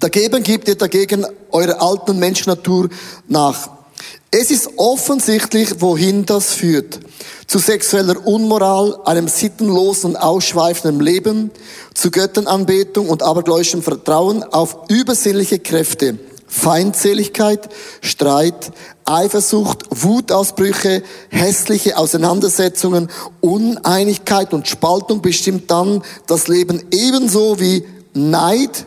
Dagegen 0.00 0.42
gibt 0.42 0.68
ihr 0.68 0.76
dagegen 0.76 1.26
eure 1.50 1.82
alten 1.82 2.18
Menschnatur 2.18 2.88
nach. 3.28 3.81
Es 4.30 4.50
ist 4.50 4.70
offensichtlich, 4.76 5.80
wohin 5.80 6.24
das 6.24 6.52
führt. 6.52 7.00
Zu 7.46 7.58
sexueller 7.58 8.26
Unmoral, 8.26 8.98
einem 9.04 9.28
sittenlosen 9.28 10.10
und 10.10 10.16
ausschweifenden 10.16 11.00
Leben, 11.00 11.50
zu 11.92 12.10
Göttenanbetung 12.10 13.10
und 13.10 13.22
abergläubischem 13.22 13.82
Vertrauen 13.82 14.42
auf 14.42 14.78
übersinnliche 14.88 15.58
Kräfte, 15.58 16.18
Feindseligkeit, 16.46 17.68
Streit, 18.00 18.72
Eifersucht, 19.04 19.84
Wutausbrüche, 19.90 21.02
hässliche 21.28 21.96
Auseinandersetzungen, 21.98 23.08
Uneinigkeit 23.40 24.54
und 24.54 24.68
Spaltung 24.68 25.22
bestimmt 25.22 25.70
dann 25.70 26.02
das 26.26 26.48
Leben 26.48 26.82
ebenso 26.90 27.58
wie 27.58 27.84
Neid, 28.14 28.86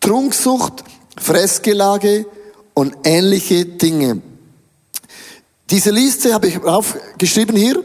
Trunksucht, 0.00 0.84
Fressgelage 1.18 2.26
und 2.74 2.94
ähnliche 3.04 3.66
Dinge. 3.66 4.22
Diese 5.72 5.90
Liste 5.90 6.34
habe 6.34 6.48
ich 6.48 6.62
aufgeschrieben 6.62 7.56
hier. 7.56 7.82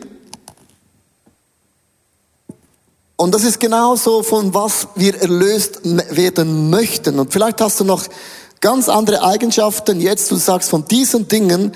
Und 3.15 3.33
das 3.33 3.45
ist 3.45 3.61
genauso 3.61 4.23
von 4.23 4.53
was 4.53 4.89
wir 4.95 5.15
erlöst 5.15 5.79
werden 5.83 6.69
möchten. 6.69 7.17
Und 7.17 7.31
vielleicht 7.31 7.61
hast 7.61 7.79
du 7.79 7.85
noch 7.85 8.03
ganz 8.59 8.89
andere 8.89 9.23
Eigenschaften. 9.23 10.01
Jetzt 10.01 10.29
du 10.29 10.35
sagst, 10.35 10.69
von 10.69 10.83
diesen 10.83 11.29
Dingen 11.29 11.71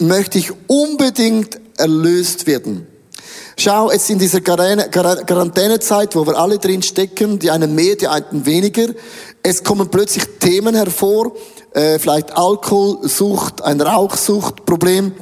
möchte 0.00 0.40
ich 0.40 0.50
unbedingt 0.66 1.60
erlöst 1.76 2.48
werden. 2.48 2.88
Schau, 3.56 3.92
jetzt 3.92 4.10
in 4.10 4.18
dieser 4.18 4.40
Quarantänezeit, 4.40 6.16
wo 6.16 6.26
wir 6.26 6.36
alle 6.36 6.58
drin 6.58 6.82
stecken, 6.82 7.38
die 7.38 7.52
einen 7.52 7.76
mehr, 7.76 7.94
die 7.94 8.08
einen 8.08 8.44
weniger, 8.44 8.88
es 9.44 9.62
kommen 9.62 9.88
plötzlich 9.88 10.24
Themen 10.40 10.74
hervor, 10.74 11.30
äh, 11.74 12.00
vielleicht 12.00 12.36
Alkoholsucht, 12.36 13.62
ein 13.62 13.80
Rauchsuchtproblem, 13.80 15.12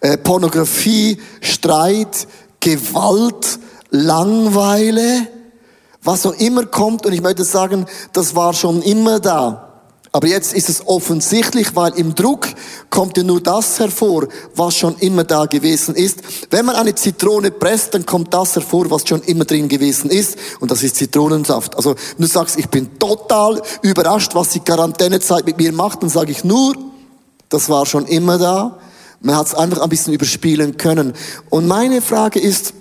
äh, 0.00 0.16
Pornografie, 0.16 1.18
Streit, 1.40 2.26
Gewalt, 2.60 3.58
Langweile, 3.90 5.26
was 6.02 6.22
so 6.22 6.32
immer 6.32 6.66
kommt. 6.66 7.06
Und 7.06 7.12
ich 7.12 7.22
möchte 7.22 7.44
sagen, 7.44 7.86
das 8.12 8.34
war 8.34 8.54
schon 8.54 8.82
immer 8.82 9.20
da. 9.20 9.70
Aber 10.12 10.26
jetzt 10.26 10.54
ist 10.54 10.68
es 10.68 10.88
offensichtlich, 10.88 11.76
weil 11.76 11.92
im 11.94 12.16
Druck 12.16 12.48
kommt 12.88 13.16
ja 13.16 13.22
nur 13.22 13.40
das 13.40 13.78
hervor, 13.78 14.26
was 14.56 14.74
schon 14.74 14.96
immer 14.96 15.22
da 15.22 15.44
gewesen 15.44 15.94
ist. 15.94 16.18
Wenn 16.50 16.66
man 16.66 16.74
eine 16.74 16.96
Zitrone 16.96 17.52
presst, 17.52 17.94
dann 17.94 18.04
kommt 18.04 18.34
das 18.34 18.56
hervor, 18.56 18.90
was 18.90 19.06
schon 19.06 19.22
immer 19.22 19.44
drin 19.44 19.68
gewesen 19.68 20.10
ist. 20.10 20.36
Und 20.58 20.72
das 20.72 20.82
ist 20.82 20.96
Zitronensaft. 20.96 21.76
Also, 21.76 21.90
wenn 21.90 22.26
du 22.26 22.32
sagst, 22.32 22.58
ich 22.58 22.68
bin 22.68 22.98
total 22.98 23.62
überrascht, 23.82 24.34
was 24.34 24.48
die 24.48 24.60
Quarantänezeit 24.60 25.46
mit 25.46 25.58
mir 25.58 25.72
macht, 25.72 26.02
dann 26.02 26.10
sage 26.10 26.32
ich 26.32 26.42
nur, 26.42 26.74
das 27.48 27.68
war 27.68 27.86
schon 27.86 28.06
immer 28.06 28.36
da. 28.36 28.78
Man 29.20 29.36
hat 29.36 29.48
es 29.48 29.54
einfach 29.54 29.82
ein 29.82 29.88
bisschen 29.88 30.14
überspielen 30.14 30.76
können. 30.76 31.12
Und 31.50 31.66
meine 31.66 32.00
Frage 32.00 32.40
ist, 32.40 32.72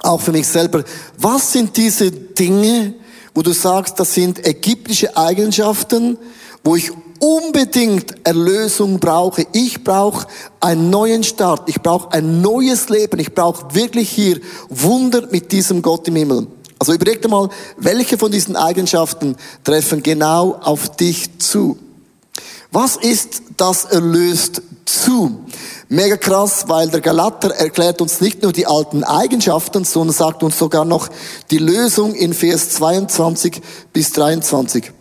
auch 0.00 0.20
für 0.20 0.32
mich 0.32 0.46
selber, 0.46 0.84
was 1.18 1.52
sind 1.52 1.76
diese 1.76 2.10
Dinge, 2.10 2.94
wo 3.34 3.42
du 3.42 3.52
sagst, 3.52 4.00
das 4.00 4.14
sind 4.14 4.46
ägyptische 4.46 5.16
Eigenschaften, 5.16 6.18
wo 6.64 6.76
ich 6.76 6.90
unbedingt 7.20 8.14
Erlösung 8.26 8.98
brauche. 9.00 9.46
Ich 9.52 9.84
brauche 9.84 10.26
einen 10.60 10.90
neuen 10.90 11.24
Start. 11.24 11.68
Ich 11.68 11.80
brauche 11.80 12.12
ein 12.12 12.40
neues 12.40 12.88
Leben. 12.88 13.18
Ich 13.18 13.34
brauche 13.34 13.74
wirklich 13.74 14.10
hier 14.10 14.40
Wunder 14.68 15.26
mit 15.30 15.52
diesem 15.52 15.82
Gott 15.82 16.08
im 16.08 16.16
Himmel. 16.16 16.46
Also 16.78 16.92
überleg 16.94 17.20
dir 17.22 17.28
mal, 17.28 17.48
welche 17.76 18.18
von 18.18 18.30
diesen 18.30 18.56
Eigenschaften 18.56 19.36
treffen 19.64 20.02
genau 20.02 20.60
auf 20.62 20.96
dich 20.96 21.38
zu. 21.38 21.76
Was 22.70 22.96
ist 22.96 23.42
das 23.56 23.84
erlöst 23.86 24.62
zu? 24.88 25.44
Mega 25.88 26.16
krass, 26.16 26.64
weil 26.66 26.88
der 26.88 27.00
Galater 27.00 27.50
erklärt 27.50 28.00
uns 28.00 28.20
nicht 28.20 28.42
nur 28.42 28.52
die 28.52 28.66
alten 28.66 29.04
Eigenschaften, 29.04 29.84
sondern 29.84 30.14
sagt 30.14 30.42
uns 30.42 30.58
sogar 30.58 30.84
noch 30.84 31.08
die 31.50 31.58
Lösung 31.58 32.14
in 32.14 32.34
Vers 32.34 32.70
22 32.70 33.60
bis 33.92 34.12
23. 34.12 34.92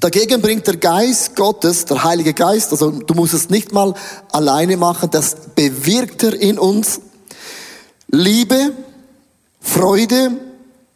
Dagegen 0.00 0.40
bringt 0.40 0.66
der 0.66 0.76
Geist 0.76 1.34
Gottes, 1.34 1.84
der 1.86 2.04
Heilige 2.04 2.34
Geist, 2.34 2.70
also 2.70 2.90
du 2.90 3.14
musst 3.14 3.34
es 3.34 3.50
nicht 3.50 3.72
mal 3.72 3.94
alleine 4.30 4.76
machen, 4.76 5.10
das 5.10 5.36
bewirkt 5.54 6.22
er 6.22 6.34
in 6.34 6.58
uns. 6.58 7.00
Liebe, 8.08 8.72
Freude, 9.60 10.30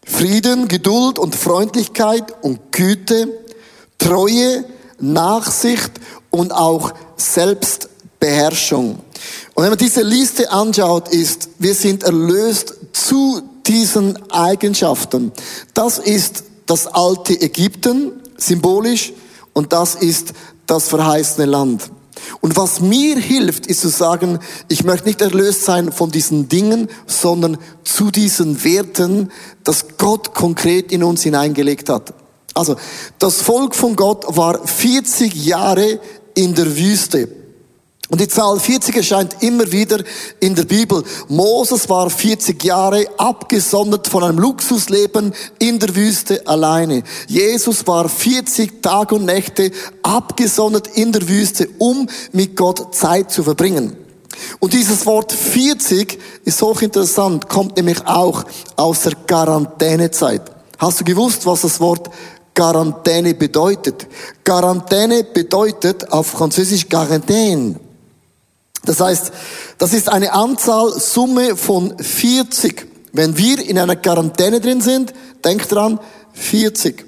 Frieden, 0.05 0.68
Geduld 0.68 1.18
und 1.18 1.35
Freundlichkeit 1.35 2.33
und 2.42 2.72
Güte, 2.72 3.28
Treue, 3.98 4.64
Nachsicht 5.00 5.92
und 6.33 6.53
auch 6.53 6.92
Selbstbeherrschung. 7.16 8.99
Und 9.55 9.62
wenn 9.62 9.71
man 9.71 9.79
diese 9.79 10.03
Liste 10.03 10.51
anschaut, 10.51 11.09
ist, 11.11 11.51
wir 11.59 11.75
sind 11.75 12.03
erlöst 12.03 12.75
zu 12.92 13.42
diesen 13.66 14.18
Eigenschaften. 14.33 15.31
Das 15.75 15.99
ist 15.99 16.42
das 16.66 16.88
alte 16.88 17.40
Ägypten, 17.40 18.12
symbolisch, 18.37 19.12
und 19.53 19.73
das 19.73 19.95
ist 19.95 20.33
das 20.66 20.88
verheißene 20.88 21.47
Land. 21.47 21.90
Und 22.40 22.57
was 22.57 22.81
mir 22.81 23.16
hilft, 23.18 23.66
ist 23.66 23.81
zu 23.81 23.88
sagen, 23.88 24.38
ich 24.68 24.85
möchte 24.85 25.09
nicht 25.09 25.21
erlöst 25.21 25.64
sein 25.64 25.92
von 25.92 26.11
diesen 26.11 26.49
Dingen, 26.49 26.88
sondern 27.07 27.59
zu 27.85 28.11
diesen 28.11 28.64
Werten, 28.64 29.31
dass 29.64 29.99
Gott 29.99 30.35
konkret 30.35 30.92
in 30.92 31.05
uns 31.05 31.23
hineingelegt 31.23 31.88
hat. 31.88 32.14
Also, 32.55 32.77
das 33.18 33.42
Volk 33.42 33.75
von 33.75 33.97
Gott 33.97 34.25
war 34.29 34.66
40 34.66 35.35
Jahre 35.35 36.01
in 36.35 36.55
der 36.55 36.77
Wüste. 36.77 37.29
Und 38.12 38.21
die 38.21 38.29
Zahl 38.29 38.61
40 38.61 38.95
erscheint 38.95 39.42
immer 39.42 39.73
wieder 39.73 40.05
in 40.38 40.55
der 40.55 40.64
Bibel. 40.64 41.03
Moses 41.29 41.88
war 41.88 42.11
40 42.11 42.62
Jahre 42.62 43.07
abgesondert 43.16 44.07
von 44.07 44.23
einem 44.23 44.38
Luxusleben 44.38 45.33
in 45.59 45.79
der 45.79 45.97
Wüste 45.97 46.47
alleine. 46.47 47.05
Jesus 47.27 47.87
war 47.87 48.11
40 48.11 48.83
Tage 48.83 49.14
und 49.14 49.25
Nächte 49.25 49.71
abgesondert 50.03 50.88
in 50.88 51.12
der 51.12 51.27
Wüste, 51.27 51.71
um 51.79 52.07
mit 52.33 52.55
Gott 52.55 52.95
Zeit 52.95 53.31
zu 53.31 53.45
verbringen. 53.45 53.97
Und 54.59 54.75
dieses 54.75 55.07
Wort 55.07 55.33
40 55.33 56.18
ist 56.45 56.61
hochinteressant, 56.61 57.49
kommt 57.49 57.79
nämlich 57.79 58.07
auch 58.07 58.45
aus 58.77 59.05
der 59.05 59.14
Quarantänezeit. 59.27 60.42
Hast 60.79 61.01
du 61.01 61.05
gewusst, 61.05 61.47
was 61.47 61.62
das 61.62 61.81
Wort 61.81 62.11
Quarantäne 62.55 63.35
bedeutet? 63.35 64.07
Quarantäne 64.45 65.25
bedeutet 65.25 66.12
auf 66.12 66.29
Französisch 66.29 66.88
Quarantäne. 66.88 67.77
Das 68.85 69.01
heißt, 69.01 69.33
das 69.79 69.93
ist 69.93 70.09
eine 70.09 70.33
Anzahl, 70.33 70.93
Summe 70.99 71.57
von 71.57 71.97
40. 71.99 72.87
Wenn 73.12 73.37
wir 73.37 73.65
in 73.67 73.79
einer 73.79 73.97
Quarantäne 73.97 74.61
drin 74.61 74.81
sind, 74.81 75.12
denkt 75.45 75.71
dran, 75.71 76.01
40. 76.33 77.05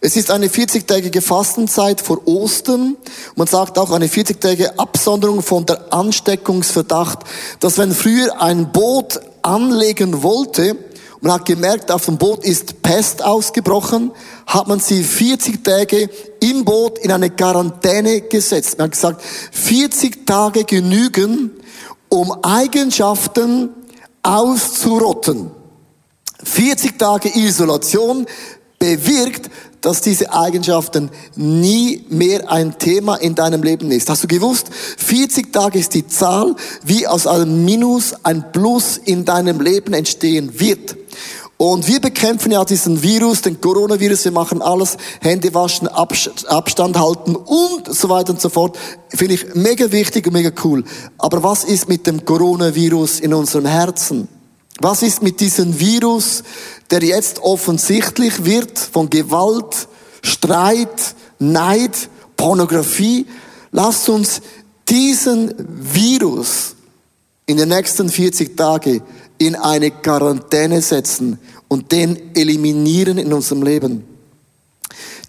Es 0.00 0.16
ist 0.16 0.30
eine 0.30 0.48
40-tägige 0.48 1.22
Fastenzeit 1.22 2.00
vor 2.00 2.28
Ostern. 2.28 2.96
Man 3.36 3.46
sagt 3.46 3.78
auch 3.78 3.90
eine 3.90 4.06
40-tägige 4.06 4.78
Absonderung 4.78 5.40
von 5.40 5.64
der 5.64 5.94
Ansteckungsverdacht, 5.94 7.20
dass 7.60 7.78
wenn 7.78 7.92
früher 7.92 8.40
ein 8.42 8.70
Boot 8.70 9.18
anlegen 9.40 10.22
wollte, 10.22 10.76
man 11.24 11.32
hat 11.32 11.46
gemerkt, 11.46 11.90
auf 11.90 12.04
dem 12.04 12.18
Boot 12.18 12.44
ist 12.44 12.82
Pest 12.82 13.24
ausgebrochen, 13.24 14.12
hat 14.46 14.68
man 14.68 14.78
sie 14.78 15.02
40 15.02 15.64
Tage 15.64 16.10
im 16.40 16.66
Boot 16.66 16.98
in 16.98 17.10
eine 17.10 17.30
Quarantäne 17.30 18.20
gesetzt. 18.20 18.76
Man 18.76 18.86
hat 18.86 18.92
gesagt, 18.92 19.22
40 19.52 20.26
Tage 20.26 20.64
genügen, 20.64 21.50
um 22.10 22.30
Eigenschaften 22.42 23.70
auszurotten. 24.22 25.50
40 26.42 26.98
Tage 26.98 27.30
Isolation 27.34 28.26
bewirkt, 28.78 29.48
dass 29.80 30.02
diese 30.02 30.30
Eigenschaften 30.30 31.10
nie 31.36 32.04
mehr 32.10 32.50
ein 32.50 32.78
Thema 32.78 33.16
in 33.16 33.34
deinem 33.34 33.62
Leben 33.62 33.90
ist. 33.90 34.10
Hast 34.10 34.24
du 34.24 34.28
gewusst, 34.28 34.68
40 34.98 35.52
Tage 35.54 35.78
ist 35.78 35.94
die 35.94 36.06
Zahl, 36.06 36.54
wie 36.84 37.06
aus 37.06 37.26
einem 37.26 37.64
Minus 37.64 38.14
ein 38.24 38.52
Plus 38.52 38.98
in 38.98 39.24
deinem 39.24 39.60
Leben 39.60 39.94
entstehen 39.94 40.60
wird. 40.60 40.96
Und 41.56 41.86
wir 41.86 42.00
bekämpfen 42.00 42.50
ja 42.50 42.64
diesen 42.64 43.02
Virus, 43.02 43.42
den 43.42 43.60
Coronavirus, 43.60 44.24
wir 44.24 44.32
machen 44.32 44.60
alles, 44.60 44.96
Hände 45.20 45.54
waschen, 45.54 45.86
Abstand 45.88 46.98
halten 46.98 47.36
und 47.36 47.94
so 47.94 48.08
weiter 48.08 48.32
und 48.32 48.40
so 48.40 48.48
fort. 48.48 48.76
Finde 49.08 49.34
ich 49.34 49.54
mega 49.54 49.90
wichtig 49.92 50.26
und 50.26 50.32
mega 50.32 50.50
cool. 50.64 50.82
Aber 51.16 51.42
was 51.44 51.62
ist 51.62 51.88
mit 51.88 52.06
dem 52.06 52.24
Coronavirus 52.24 53.20
in 53.20 53.32
unserem 53.32 53.66
Herzen? 53.66 54.28
Was 54.80 55.02
ist 55.02 55.22
mit 55.22 55.38
diesem 55.38 55.78
Virus, 55.78 56.42
der 56.90 57.04
jetzt 57.04 57.40
offensichtlich 57.40 58.44
wird 58.44 58.76
von 58.76 59.08
Gewalt, 59.08 59.86
Streit, 60.22 61.14
Neid, 61.38 62.08
Pornografie? 62.36 63.26
Lasst 63.70 64.08
uns 64.08 64.42
diesen 64.88 65.54
Virus 65.58 66.74
in 67.46 67.58
den 67.58 67.68
nächsten 67.68 68.08
40 68.08 68.56
Tagen 68.56 69.02
in 69.38 69.56
eine 69.56 69.90
Quarantäne 69.90 70.80
setzen 70.82 71.38
und 71.68 71.92
den 71.92 72.34
eliminieren 72.34 73.18
in 73.18 73.32
unserem 73.32 73.62
Leben. 73.62 74.04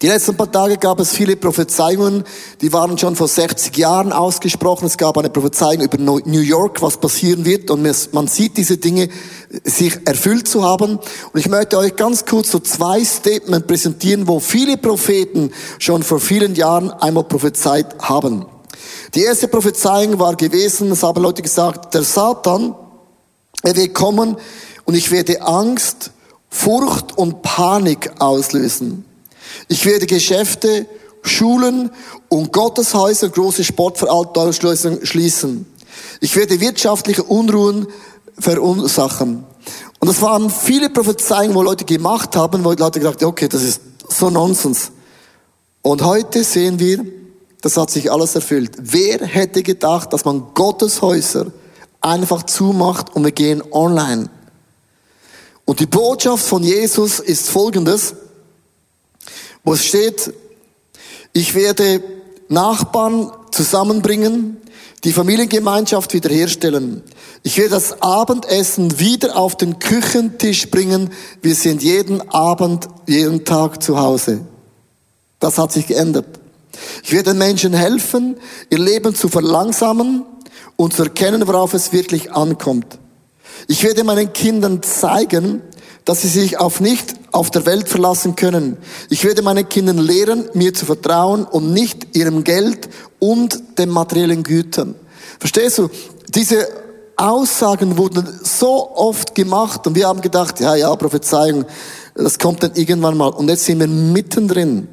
Die 0.02 0.08
letzten 0.08 0.36
paar 0.36 0.52
Tage 0.52 0.78
gab 0.78 1.00
es 1.00 1.14
viele 1.14 1.38
Prophezeiungen, 1.38 2.26
die 2.60 2.74
waren 2.74 2.98
schon 2.98 3.16
vor 3.16 3.30
60 3.30 3.76
Jahren 3.78 4.12
ausgesprochen. 4.12 4.86
Es 4.86 4.98
gab 4.98 5.18
eine 5.18 5.30
Prophezeiung 5.30 5.84
über 5.84 5.98
New 5.98 6.42
York, 6.42 6.82
was 6.82 6.98
passieren 6.98 7.46
wird 7.46 7.72
und 7.72 7.88
man 8.14 8.28
sieht 8.28 8.58
diese 8.58 8.78
Dinge 8.78 9.08
sich 9.64 9.98
erfüllt 10.06 10.50
zu 10.50 10.64
haben. 10.64 10.98
Und 10.98 11.40
ich 11.40 11.48
möchte 11.48 11.78
euch 11.78 11.96
ganz 11.96 12.26
kurz 12.26 12.52
so 12.52 12.60
zwei 12.60 13.04
Statements 13.06 13.68
präsentieren, 13.68 14.28
wo 14.28 14.42
viele 14.42 14.78
Propheten 14.78 15.52
schon 15.80 16.04
vor 16.04 16.20
vielen 16.20 16.56
Jahren 16.56 16.92
einmal 16.92 17.24
prophezeit 17.24 17.96
haben. 18.00 18.46
Die 19.14 19.24
erste 19.24 19.48
Prophezeiung 19.48 20.20
war 20.20 20.36
gewesen, 20.36 20.92
es 20.92 21.04
haben 21.04 21.24
Leute 21.24 21.42
gesagt, 21.42 21.94
der 21.94 22.04
Satan, 22.04 22.76
er 23.66 23.76
wird 23.76 23.94
kommen 23.94 24.38
und 24.86 24.96
ich 24.96 25.12
werde 25.12 25.42
Angst, 25.42 26.12
Furcht 26.50 27.18
und 27.18 27.42
Panik 27.42 28.12
auslösen. 28.20 29.06
Ich 29.68 29.86
werde 29.86 30.06
Geschäfte, 30.06 30.86
Schulen 31.24 31.90
und 32.30 32.54
Gotteshäuser, 32.54 33.30
große 33.30 33.64
Sportveranstaltungen 33.64 35.06
schließen. 35.06 35.66
Ich 36.22 36.36
werde 36.36 36.60
wirtschaftliche 36.60 37.24
Unruhen 37.24 37.88
verursachen. 38.38 39.44
Und 40.00 40.08
das 40.08 40.22
waren 40.22 40.50
viele 40.50 40.90
Prophezeiungen, 40.90 41.56
wo 41.56 41.64
Leute 41.64 41.86
gemacht 41.86 42.36
haben, 42.36 42.64
wo 42.64 42.72
Leute 42.72 43.00
gesagt 43.00 43.22
haben, 43.22 43.30
okay, 43.30 43.48
das 43.48 43.64
ist 43.64 43.82
so 44.08 44.30
Nonsens. 44.30 44.92
Und 45.82 46.04
heute 46.04 46.44
sehen 46.44 46.80
wir, 46.80 47.04
das 47.62 47.78
hat 47.78 47.90
sich 47.90 48.12
alles 48.12 48.36
erfüllt. 48.36 48.74
Wer 48.80 49.26
hätte 49.26 49.64
gedacht, 49.64 50.14
dass 50.14 50.26
man 50.26 50.54
Gotteshäuser 50.54 51.48
einfach 52.06 52.44
zumacht 52.44 53.16
und 53.16 53.24
wir 53.24 53.32
gehen 53.32 53.64
online? 53.72 54.30
Und 55.66 55.80
die 55.80 55.88
Botschaft 55.88 56.46
von 56.46 56.64
Jesus 56.64 57.20
ist 57.20 57.50
folgendes, 57.50 58.14
wo 59.64 59.74
es 59.74 59.84
steht, 59.84 60.32
ich 61.34 61.56
werde 61.56 62.02
Nachbarn 62.48 63.32
zusammenbringen, 63.52 64.58
die 65.04 65.12
Familiengemeinschaft 65.12 66.14
wiederherstellen. 66.14 67.04
Ich 67.44 67.58
werde 67.58 67.72
das 67.72 68.02
Abendessen 68.02 69.00
wieder 69.00 69.36
auf 69.38 69.56
den 69.56 69.80
Küchentisch 69.80 70.70
bringen. 70.72 71.12
Wir 71.42 71.56
sind 71.56 71.84
jeden 71.84 72.28
Abend, 72.30 72.88
jeden 73.08 73.46
Tag 73.46 73.84
zu 73.84 74.00
Hause. 74.00 74.42
Das 75.40 75.58
hat 75.58 75.72
sich 75.72 75.88
geändert. 75.88 76.40
Ich 77.04 77.12
werde 77.12 77.32
den 77.32 77.38
Menschen 77.38 77.74
helfen, 77.74 78.38
ihr 78.70 78.80
Leben 78.80 79.16
zu 79.16 79.30
verlangsamen 79.30 80.24
und 80.76 80.94
zu 80.94 81.04
erkennen, 81.04 81.48
worauf 81.48 81.74
es 81.74 81.94
wirklich 81.94 82.32
ankommt. 82.32 83.00
Ich 83.68 83.84
werde 83.84 84.04
meinen 84.04 84.34
Kindern 84.34 84.84
zeigen, 84.84 85.62
dass 86.04 86.22
sie 86.22 86.28
sich 86.28 86.60
auf 86.60 86.80
nicht 86.80 87.16
auf 87.32 87.50
der 87.50 87.66
Welt 87.66 87.90
verlassen 87.90 88.36
können. 88.36 88.78
Ich 89.10 89.24
werde 89.24 89.42
meinen 89.42 89.68
Kindern 89.68 89.98
lehren, 89.98 90.48
mir 90.54 90.74
zu 90.74 90.86
vertrauen 90.86 91.46
und 91.46 91.74
nicht 91.74 92.16
ihrem 92.16 92.44
Geld 92.44 92.90
und 93.20 93.78
den 93.80 93.90
materiellen 93.90 94.44
Gütern. 94.44 94.96
Verstehst 95.40 95.80
du? 95.80 95.90
Diese 96.30 96.68
Aussagen 97.18 97.98
wurden 97.98 98.28
so 98.44 98.96
oft 98.96 99.36
gemacht 99.36 99.88
und 99.88 99.96
wir 99.96 100.08
haben 100.08 100.22
gedacht, 100.22 100.60
ja, 100.60 100.76
ja, 100.76 100.96
Prophezeiung, 100.96 101.66
das 102.14 102.40
kommt 102.40 102.62
dann 102.62 102.76
irgendwann 102.76 103.18
mal. 103.18 103.30
Und 103.30 103.50
jetzt 103.50 103.66
sind 103.66 103.80
wir 103.80 103.88
mittendrin. 103.88 104.88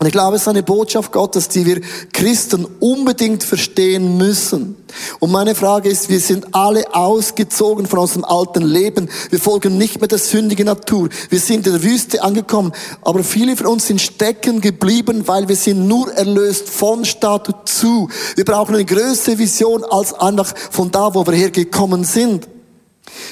Und 0.00 0.06
ich 0.06 0.12
glaube, 0.12 0.36
es 0.36 0.42
ist 0.42 0.48
eine 0.48 0.62
Botschaft 0.62 1.10
Gottes, 1.10 1.48
die 1.48 1.66
wir 1.66 1.80
Christen 2.12 2.66
unbedingt 2.78 3.42
verstehen 3.42 4.16
müssen. 4.16 4.76
Und 5.18 5.32
meine 5.32 5.56
Frage 5.56 5.88
ist, 5.88 6.08
wir 6.08 6.20
sind 6.20 6.54
alle 6.54 6.94
ausgezogen 6.94 7.86
von 7.86 7.98
unserem 7.98 8.24
alten 8.24 8.62
Leben. 8.62 9.08
Wir 9.30 9.40
folgen 9.40 9.76
nicht 9.76 10.00
mehr 10.00 10.06
der 10.06 10.18
sündigen 10.18 10.66
Natur. 10.66 11.08
Wir 11.30 11.40
sind 11.40 11.66
in 11.66 11.72
der 11.72 11.82
Wüste 11.82 12.22
angekommen. 12.22 12.72
Aber 13.02 13.24
viele 13.24 13.56
von 13.56 13.66
uns 13.66 13.88
sind 13.88 14.00
stecken 14.00 14.60
geblieben, 14.60 15.26
weil 15.26 15.48
wir 15.48 15.56
sind 15.56 15.88
nur 15.88 16.12
erlöst 16.12 16.68
von 16.68 17.04
Statut 17.04 17.68
zu. 17.68 18.08
Wir 18.36 18.44
brauchen 18.44 18.76
eine 18.76 18.84
größere 18.84 19.38
Vision 19.38 19.82
als 19.82 20.14
einfach 20.14 20.54
von 20.70 20.92
da, 20.92 21.12
wo 21.12 21.26
wir 21.26 21.34
hergekommen 21.34 22.04
sind. 22.04 22.46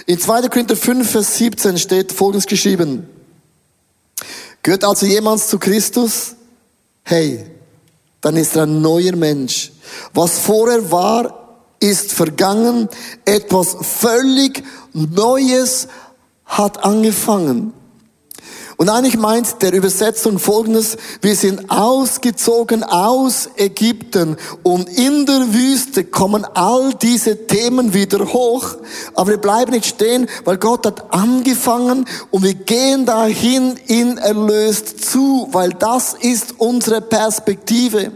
In 0.06 0.18
2. 0.18 0.48
Korinther 0.48 0.76
5, 0.76 1.08
Vers 1.08 1.36
17 1.36 1.78
steht 1.78 2.10
Folgendes 2.10 2.46
geschrieben. 2.46 3.08
Gehört 4.64 4.82
also 4.82 5.06
jemand 5.06 5.42
zu 5.42 5.60
Christus? 5.60 6.35
Hey, 7.06 7.46
dann 8.20 8.36
ist 8.36 8.56
er 8.56 8.64
ein 8.64 8.82
neuer 8.82 9.14
Mensch. 9.14 9.72
Was 10.12 10.40
vorher 10.40 10.90
war, 10.90 11.60
ist 11.78 12.12
vergangen. 12.12 12.88
Etwas 13.24 13.76
völlig 13.80 14.64
Neues 14.92 15.86
hat 16.44 16.84
angefangen. 16.84 17.72
Und 18.76 18.90
eigentlich 18.90 19.16
meint 19.16 19.62
der 19.62 19.72
Übersetzung 19.72 20.38
folgendes, 20.38 20.98
wir 21.22 21.34
sind 21.34 21.70
ausgezogen 21.70 22.84
aus 22.84 23.48
Ägypten 23.56 24.36
und 24.62 24.90
in 24.90 25.24
der 25.24 25.54
Wüste 25.54 26.04
kommen 26.04 26.44
all 26.44 26.92
diese 26.92 27.46
Themen 27.46 27.94
wieder 27.94 28.32
hoch, 28.34 28.76
aber 29.14 29.30
wir 29.30 29.38
bleiben 29.38 29.72
nicht 29.72 29.86
stehen, 29.86 30.28
weil 30.44 30.58
Gott 30.58 30.84
hat 30.84 31.14
angefangen 31.14 32.04
und 32.30 32.42
wir 32.42 32.52
gehen 32.52 33.06
dahin 33.06 33.78
in 33.86 34.18
erlöst 34.18 35.10
zu, 35.10 35.48
weil 35.52 35.70
das 35.70 36.12
ist 36.12 36.56
unsere 36.58 37.00
Perspektive. 37.00 38.12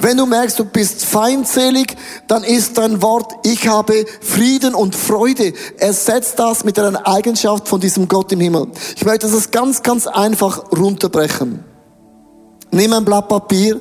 Wenn 0.00 0.16
du 0.16 0.26
merkst, 0.26 0.58
du 0.58 0.64
bist 0.64 1.04
feindselig, 1.04 1.96
dann 2.28 2.44
ist 2.44 2.78
dein 2.78 3.02
Wort, 3.02 3.32
ich 3.44 3.66
habe 3.66 4.06
Frieden 4.20 4.74
und 4.74 4.94
Freude. 4.94 5.52
Ersetzt 5.76 6.38
das 6.38 6.64
mit 6.64 6.78
einer 6.78 7.06
Eigenschaft 7.06 7.66
von 7.66 7.80
diesem 7.80 8.06
Gott 8.06 8.30
im 8.30 8.40
Himmel. 8.40 8.68
Ich 8.96 9.04
möchte 9.04 9.28
das 9.28 9.50
ganz, 9.50 9.82
ganz 9.82 10.06
einfach 10.06 10.70
runterbrechen. 10.70 11.64
Nimm 12.70 12.92
ein 12.92 13.04
Blatt 13.04 13.28
Papier, 13.28 13.80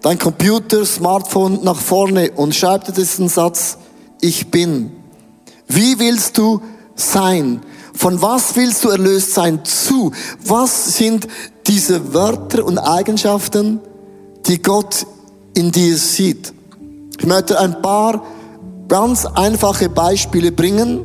dein 0.00 0.18
Computer, 0.18 0.86
Smartphone 0.86 1.64
nach 1.64 1.80
vorne 1.80 2.30
und 2.32 2.54
schreib 2.54 2.84
dir 2.84 2.92
diesen 2.92 3.28
Satz, 3.28 3.78
ich 4.20 4.52
bin. 4.52 4.92
Wie 5.66 5.98
willst 5.98 6.38
du 6.38 6.62
sein? 6.94 7.62
Von 7.94 8.22
was 8.22 8.54
willst 8.54 8.84
du 8.84 8.90
erlöst 8.90 9.34
sein? 9.34 9.64
Zu. 9.64 10.12
Was 10.44 10.96
sind 10.96 11.26
diese 11.66 12.14
Wörter 12.14 12.64
und 12.64 12.78
Eigenschaften, 12.78 13.80
die 14.46 14.62
Gott 14.62 15.06
in 15.58 15.72
dir 15.72 15.96
sieht. 15.96 16.52
Ich 17.18 17.26
möchte 17.26 17.58
ein 17.58 17.82
paar 17.82 18.22
ganz 18.86 19.26
einfache 19.26 19.88
Beispiele 19.88 20.52
bringen. 20.52 21.04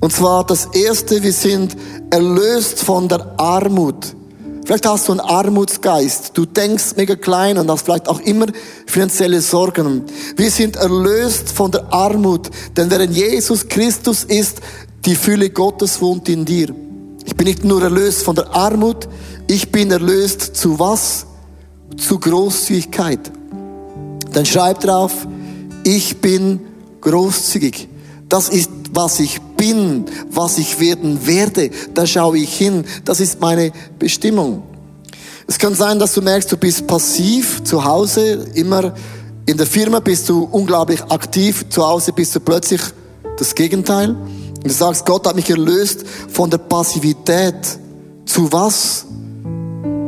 Und 0.00 0.12
zwar 0.12 0.44
das 0.44 0.66
erste, 0.66 1.22
wir 1.22 1.32
sind 1.32 1.76
erlöst 2.10 2.80
von 2.80 3.08
der 3.08 3.38
Armut. 3.38 4.16
Vielleicht 4.64 4.86
hast 4.86 5.08
du 5.08 5.12
einen 5.12 5.20
Armutsgeist. 5.20 6.32
Du 6.36 6.46
denkst 6.46 6.96
mega 6.96 7.14
klein 7.14 7.58
und 7.58 7.70
hast 7.70 7.84
vielleicht 7.84 8.08
auch 8.08 8.20
immer 8.20 8.46
finanzielle 8.86 9.40
Sorgen. 9.40 10.04
Wir 10.36 10.50
sind 10.50 10.76
erlöst 10.76 11.50
von 11.50 11.70
der 11.70 11.92
Armut, 11.92 12.50
denn 12.76 12.90
während 12.90 13.14
Jesus 13.14 13.68
Christus 13.68 14.24
ist, 14.24 14.60
die 15.04 15.14
Fülle 15.14 15.50
Gottes 15.50 16.00
wohnt 16.00 16.28
in 16.28 16.44
dir. 16.44 16.74
Ich 17.24 17.36
bin 17.36 17.46
nicht 17.46 17.64
nur 17.64 17.82
erlöst 17.82 18.22
von 18.22 18.34
der 18.34 18.54
Armut, 18.54 19.08
ich 19.46 19.70
bin 19.70 19.90
erlöst 19.90 20.56
zu 20.56 20.78
was? 20.78 21.26
Zu 21.96 22.18
Großzügigkeit. 22.18 23.32
Dann 24.32 24.46
schreib 24.46 24.80
drauf, 24.80 25.26
ich 25.84 26.20
bin 26.20 26.60
großzügig. 27.00 27.88
Das 28.28 28.48
ist, 28.48 28.70
was 28.92 29.20
ich 29.20 29.40
bin, 29.56 30.04
was 30.30 30.58
ich 30.58 30.78
werden 30.80 31.26
werde. 31.26 31.70
Da 31.94 32.06
schaue 32.06 32.38
ich 32.38 32.56
hin. 32.56 32.84
Das 33.04 33.20
ist 33.20 33.40
meine 33.40 33.72
Bestimmung. 33.98 34.62
Es 35.46 35.58
kann 35.58 35.74
sein, 35.74 35.98
dass 35.98 36.14
du 36.14 36.22
merkst, 36.22 36.50
du 36.52 36.56
bist 36.56 36.86
passiv 36.86 37.64
zu 37.64 37.84
Hause, 37.84 38.46
immer 38.54 38.94
in 39.46 39.56
der 39.56 39.66
Firma 39.66 39.98
bist 39.98 40.28
du 40.28 40.44
unglaublich 40.44 41.02
aktiv, 41.08 41.68
zu 41.70 41.84
Hause 41.84 42.12
bist 42.12 42.36
du 42.36 42.40
plötzlich 42.40 42.80
das 43.36 43.54
Gegenteil. 43.54 44.10
Und 44.10 44.64
du 44.64 44.70
sagst, 44.70 45.04
Gott 45.06 45.26
hat 45.26 45.34
mich 45.34 45.50
erlöst 45.50 46.04
von 46.32 46.50
der 46.50 46.58
Passivität. 46.58 47.56
Zu 48.26 48.52
was? 48.52 49.06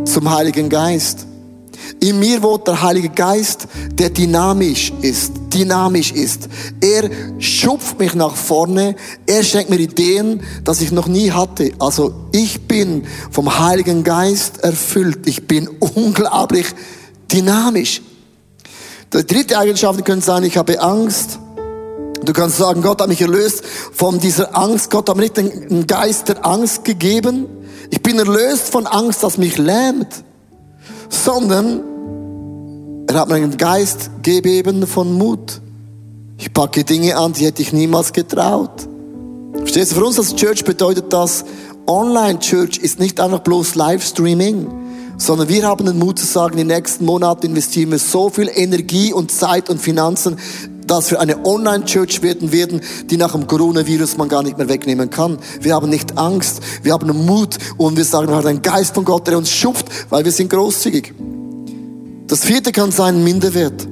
Zum 0.05 0.31
Heiligen 0.31 0.69
Geist. 0.69 1.27
In 2.01 2.19
mir 2.19 2.43
wohnt 2.43 2.67
der 2.67 2.83
Heilige 2.83 3.09
Geist, 3.09 3.69
der 3.93 4.11
dynamisch 4.11 4.93
ist, 5.03 5.33
dynamisch 5.53 6.13
ist. 6.13 6.49
Er 6.81 7.09
schupft 7.39 7.99
mich 7.99 8.15
nach 8.15 8.35
vorne, 8.35 8.97
er 9.27 9.43
schenkt 9.43 9.71
mir 9.71 9.79
Ideen, 9.79 10.43
dass 10.65 10.81
ich 10.81 10.93
noch 10.93 11.07
nie 11.07 11.31
hatte. 11.31 11.73
Also 11.79 12.15
ich 12.33 12.67
bin 12.67 13.07
vom 13.31 13.59
Heiligen 13.59 14.05
Geist 14.05 14.63
erfüllt. 14.65 15.27
Ich 15.27 15.47
bin 15.47 15.69
unglaublich 15.95 16.67
dynamisch. 17.31 18.03
Die 19.13 19.27
dritte 19.27 19.59
Eigenschaft 19.59 20.05
könnte 20.05 20.25
sein, 20.25 20.43
ich 20.45 20.57
habe 20.57 20.81
Angst. 20.81 21.39
Du 22.25 22.33
kannst 22.33 22.57
sagen, 22.57 22.83
Gott 22.83 23.01
hat 23.01 23.09
mich 23.09 23.21
erlöst 23.21 23.63
von 23.93 24.21
dieser 24.21 24.57
Angst. 24.57 24.91
Gott 24.91 25.09
hat 25.09 25.17
mir 25.17 25.23
nicht 25.23 25.37
den 25.37 25.87
Geist 25.87 26.29
der 26.29 26.47
Angst 26.47 26.85
gegeben. 26.85 27.47
Ich 27.91 28.03
bin 28.03 28.19
erlöst 28.19 28.71
von 28.71 28.87
Angst, 28.87 29.23
das 29.23 29.39
mich 29.39 29.59
lähmt. 29.59 30.25
Sondern 31.25 33.05
er 33.07 33.15
hat 33.15 33.29
mir 33.29 33.37
einen 33.37 33.57
Geist 33.57 34.11
gegeben 34.25 34.89
von 34.89 35.13
Mut. 35.13 35.61
Ich 36.37 36.53
packe 36.53 36.83
Dinge 36.83 37.17
an, 37.17 37.33
die 37.33 37.47
hätte 37.47 37.63
ich 37.63 37.73
niemals 37.73 38.13
getraut. 38.13 38.89
Verstehst 39.55 39.93
du? 39.93 39.97
Für 39.97 40.05
uns 40.07 40.19
als 40.19 40.35
Church 40.35 40.65
bedeutet 40.65 41.13
das, 41.13 41.45
Online-Church 41.87 42.79
ist 42.79 42.99
nicht 42.99 43.21
einfach 43.21 43.39
bloß 43.39 43.77
Livestreaming, 43.77 44.67
sondern 45.17 45.49
wir 45.49 45.65
haben 45.65 45.87
den 45.87 46.01
Mut 46.01 46.19
zu 46.19 46.27
sagen, 46.27 46.59
in 46.59 46.67
den 46.67 46.77
nächsten 46.77 47.05
Monaten 47.05 47.47
investieren 47.47 47.93
wir 47.93 48.01
so 48.01 48.29
viel 48.29 48.51
Energie 48.53 49.13
und 49.13 49.31
Zeit 49.31 49.71
und 49.71 49.81
Finanzen, 49.81 50.39
dass 50.93 51.11
wir 51.11 51.21
eine 51.21 51.47
Online-Church 51.47 52.21
werden 52.21 52.53
werden, 52.53 52.83
die 53.09 53.17
nach 53.17 53.33
dem 53.33 53.47
Coronavirus 53.47 54.19
man 54.19 54.29
gar 54.29 54.43
nicht 54.43 54.59
mehr 54.59 54.69
wegnehmen 54.69 55.09
kann. 55.09 55.39
Wir 55.59 55.75
haben 55.75 55.89
nicht 55.89 56.19
Angst, 56.19 56.61
wir 56.83 56.93
haben 56.93 57.09
Mut 57.25 57.57
und 57.79 57.97
wir 57.97 58.05
sagen, 58.05 58.29
wir 58.29 58.37
haben 58.37 58.47
einen 58.47 58.61
Geist 58.61 58.95
von 58.95 59.07
Gott, 59.07 59.27
der 59.27 59.39
uns 59.39 59.51
schupft, 59.51 59.87
weil 60.11 60.27
wir 60.27 60.33
sind 60.33 60.51
großzügig. 60.51 61.15
Das 62.27 62.45
vierte 62.45 62.73
kann 62.73 62.91
sein 62.91 63.25
Minderwert. 63.25 63.89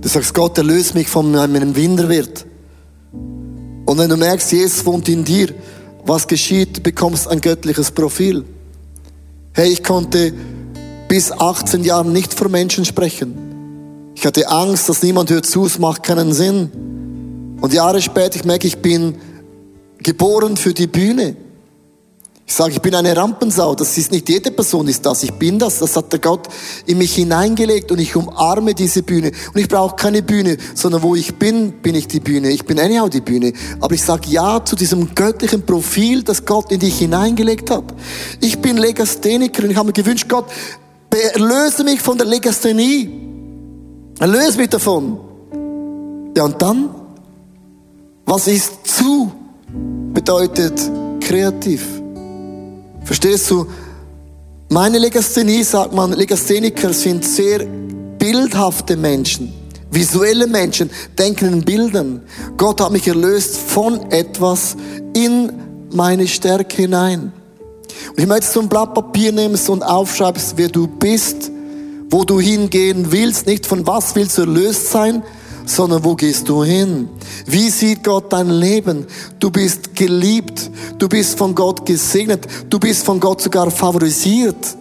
Du 0.00 0.08
sagst, 0.08 0.34
Gott, 0.34 0.56
erlöse 0.56 0.94
mich 0.94 1.08
von 1.08 1.32
meinem 1.32 1.72
Minderwert. 1.72 2.46
Und 3.12 3.98
wenn 3.98 4.08
du 4.08 4.16
merkst, 4.16 4.52
Jesus 4.52 4.86
wohnt 4.86 5.08
in 5.08 5.24
dir, 5.24 5.52
was 6.06 6.28
geschieht, 6.28 6.76
du 6.76 6.80
bekommst 6.80 7.26
ein 7.26 7.40
göttliches 7.40 7.90
Profil. 7.90 8.44
Hey, 9.52 9.72
ich 9.72 9.82
konnte 9.82 10.32
bis 11.08 11.32
18 11.32 11.82
Jahren 11.82 12.12
nicht 12.12 12.34
vor 12.34 12.48
Menschen 12.48 12.84
sprechen. 12.84 13.49
Ich 14.20 14.26
hatte 14.26 14.46
Angst, 14.50 14.86
dass 14.86 15.02
niemand 15.02 15.30
hört 15.30 15.46
zu, 15.46 15.64
es 15.64 15.78
macht 15.78 16.02
keinen 16.02 16.34
Sinn. 16.34 17.56
Und 17.58 17.72
Jahre 17.72 18.02
später, 18.02 18.36
ich 18.36 18.44
merke, 18.44 18.66
ich 18.66 18.76
bin 18.76 19.14
geboren 19.96 20.58
für 20.58 20.74
die 20.74 20.88
Bühne. 20.88 21.36
Ich 22.46 22.52
sage, 22.52 22.72
ich 22.72 22.82
bin 22.82 22.94
eine 22.94 23.16
Rampensau. 23.16 23.74
Das 23.74 23.96
ist 23.96 24.12
nicht 24.12 24.28
jede 24.28 24.50
Person 24.50 24.88
ist 24.88 25.06
das. 25.06 25.22
Ich 25.22 25.32
bin 25.32 25.58
das. 25.58 25.78
Das 25.78 25.96
hat 25.96 26.12
der 26.12 26.18
Gott 26.18 26.48
in 26.84 26.98
mich 26.98 27.14
hineingelegt 27.14 27.90
und 27.92 27.98
ich 27.98 28.14
umarme 28.14 28.74
diese 28.74 29.02
Bühne. 29.02 29.32
Und 29.54 29.58
ich 29.58 29.68
brauche 29.68 29.96
keine 29.96 30.20
Bühne, 30.20 30.58
sondern 30.74 31.02
wo 31.02 31.14
ich 31.14 31.36
bin, 31.36 31.80
bin 31.80 31.94
ich 31.94 32.06
die 32.06 32.20
Bühne. 32.20 32.50
Ich 32.50 32.66
bin 32.66 32.78
anyhow 32.78 33.08
die 33.08 33.22
Bühne. 33.22 33.54
Aber 33.80 33.94
ich 33.94 34.02
sage 34.02 34.28
ja 34.28 34.62
zu 34.62 34.76
diesem 34.76 35.14
göttlichen 35.14 35.64
Profil, 35.64 36.24
das 36.24 36.44
Gott 36.44 36.70
in 36.70 36.80
dich 36.80 36.98
hineingelegt 36.98 37.70
hat. 37.70 37.84
Ich 38.42 38.58
bin 38.58 38.76
Legastheniker 38.76 39.64
und 39.64 39.70
ich 39.70 39.78
habe 39.78 39.86
mir 39.86 39.92
gewünscht, 39.94 40.26
Gott, 40.28 40.44
erlöse 41.32 41.84
mich 41.84 42.02
von 42.02 42.18
der 42.18 42.26
Legasthenie. 42.26 43.29
Erlöse 44.20 44.58
mich 44.58 44.68
davon. 44.68 45.18
Ja, 46.36 46.44
und 46.44 46.60
dann? 46.60 46.90
Was 48.26 48.46
ist 48.48 48.86
zu? 48.86 49.32
Bedeutet 50.12 50.78
kreativ. 51.20 51.86
Verstehst 53.02 53.50
du? 53.50 53.66
Meine 54.68 54.98
Legasthenie, 54.98 55.64
sagt 55.64 55.94
man, 55.94 56.12
Legastheniker 56.12 56.92
sind 56.92 57.24
sehr 57.24 57.64
bildhafte 58.18 58.94
Menschen, 58.96 59.54
visuelle 59.90 60.46
Menschen, 60.46 60.90
denken 61.18 61.54
in 61.54 61.64
Bildern. 61.64 62.22
Gott 62.58 62.82
hat 62.82 62.92
mich 62.92 63.08
erlöst 63.08 63.56
von 63.56 64.12
etwas 64.12 64.76
in 65.14 65.50
meine 65.92 66.28
Stärke 66.28 66.82
hinein. 66.82 67.32
Und 68.10 68.18
ich 68.18 68.26
möchte 68.26 68.46
so 68.46 68.60
ein 68.60 68.68
Blatt 68.68 68.92
Papier 68.92 69.32
nehmen 69.32 69.58
und 69.68 69.82
aufschreibst, 69.82 70.54
wer 70.56 70.68
du 70.68 70.86
bist, 70.86 71.50
wo 72.10 72.24
du 72.24 72.40
hingehen 72.40 73.12
willst, 73.12 73.46
nicht 73.46 73.66
von 73.66 73.86
was 73.86 74.14
willst 74.16 74.36
du 74.38 74.42
erlöst 74.42 74.90
sein, 74.90 75.22
sondern 75.64 76.04
wo 76.04 76.16
gehst 76.16 76.48
du 76.48 76.64
hin? 76.64 77.08
Wie 77.46 77.70
sieht 77.70 78.04
Gott 78.04 78.32
dein 78.32 78.50
Leben? 78.50 79.06
Du 79.38 79.50
bist 79.50 79.94
geliebt, 79.94 80.70
du 80.98 81.08
bist 81.08 81.38
von 81.38 81.54
Gott 81.54 81.86
gesegnet, 81.86 82.46
du 82.68 82.78
bist 82.78 83.04
von 83.04 83.20
Gott 83.20 83.40
sogar 83.40 83.70
favorisiert. 83.70 84.76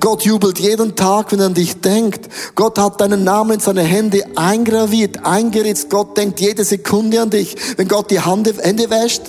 Gott 0.00 0.22
jubelt 0.22 0.58
jeden 0.58 0.94
Tag, 0.94 1.32
wenn 1.32 1.40
er 1.40 1.46
an 1.46 1.54
dich 1.54 1.80
denkt. 1.80 2.28
Gott 2.54 2.78
hat 2.78 3.00
deinen 3.00 3.24
Namen 3.24 3.52
in 3.52 3.60
seine 3.60 3.82
Hände 3.82 4.24
eingraviert, 4.36 5.24
eingeritzt. 5.24 5.90
Gott 5.90 6.16
denkt 6.16 6.40
jede 6.40 6.64
Sekunde 6.64 7.20
an 7.20 7.30
dich. 7.30 7.56
Wenn 7.76 7.88
Gott 7.88 8.10
die 8.10 8.20
Hände 8.20 8.90
wäscht, 8.90 9.22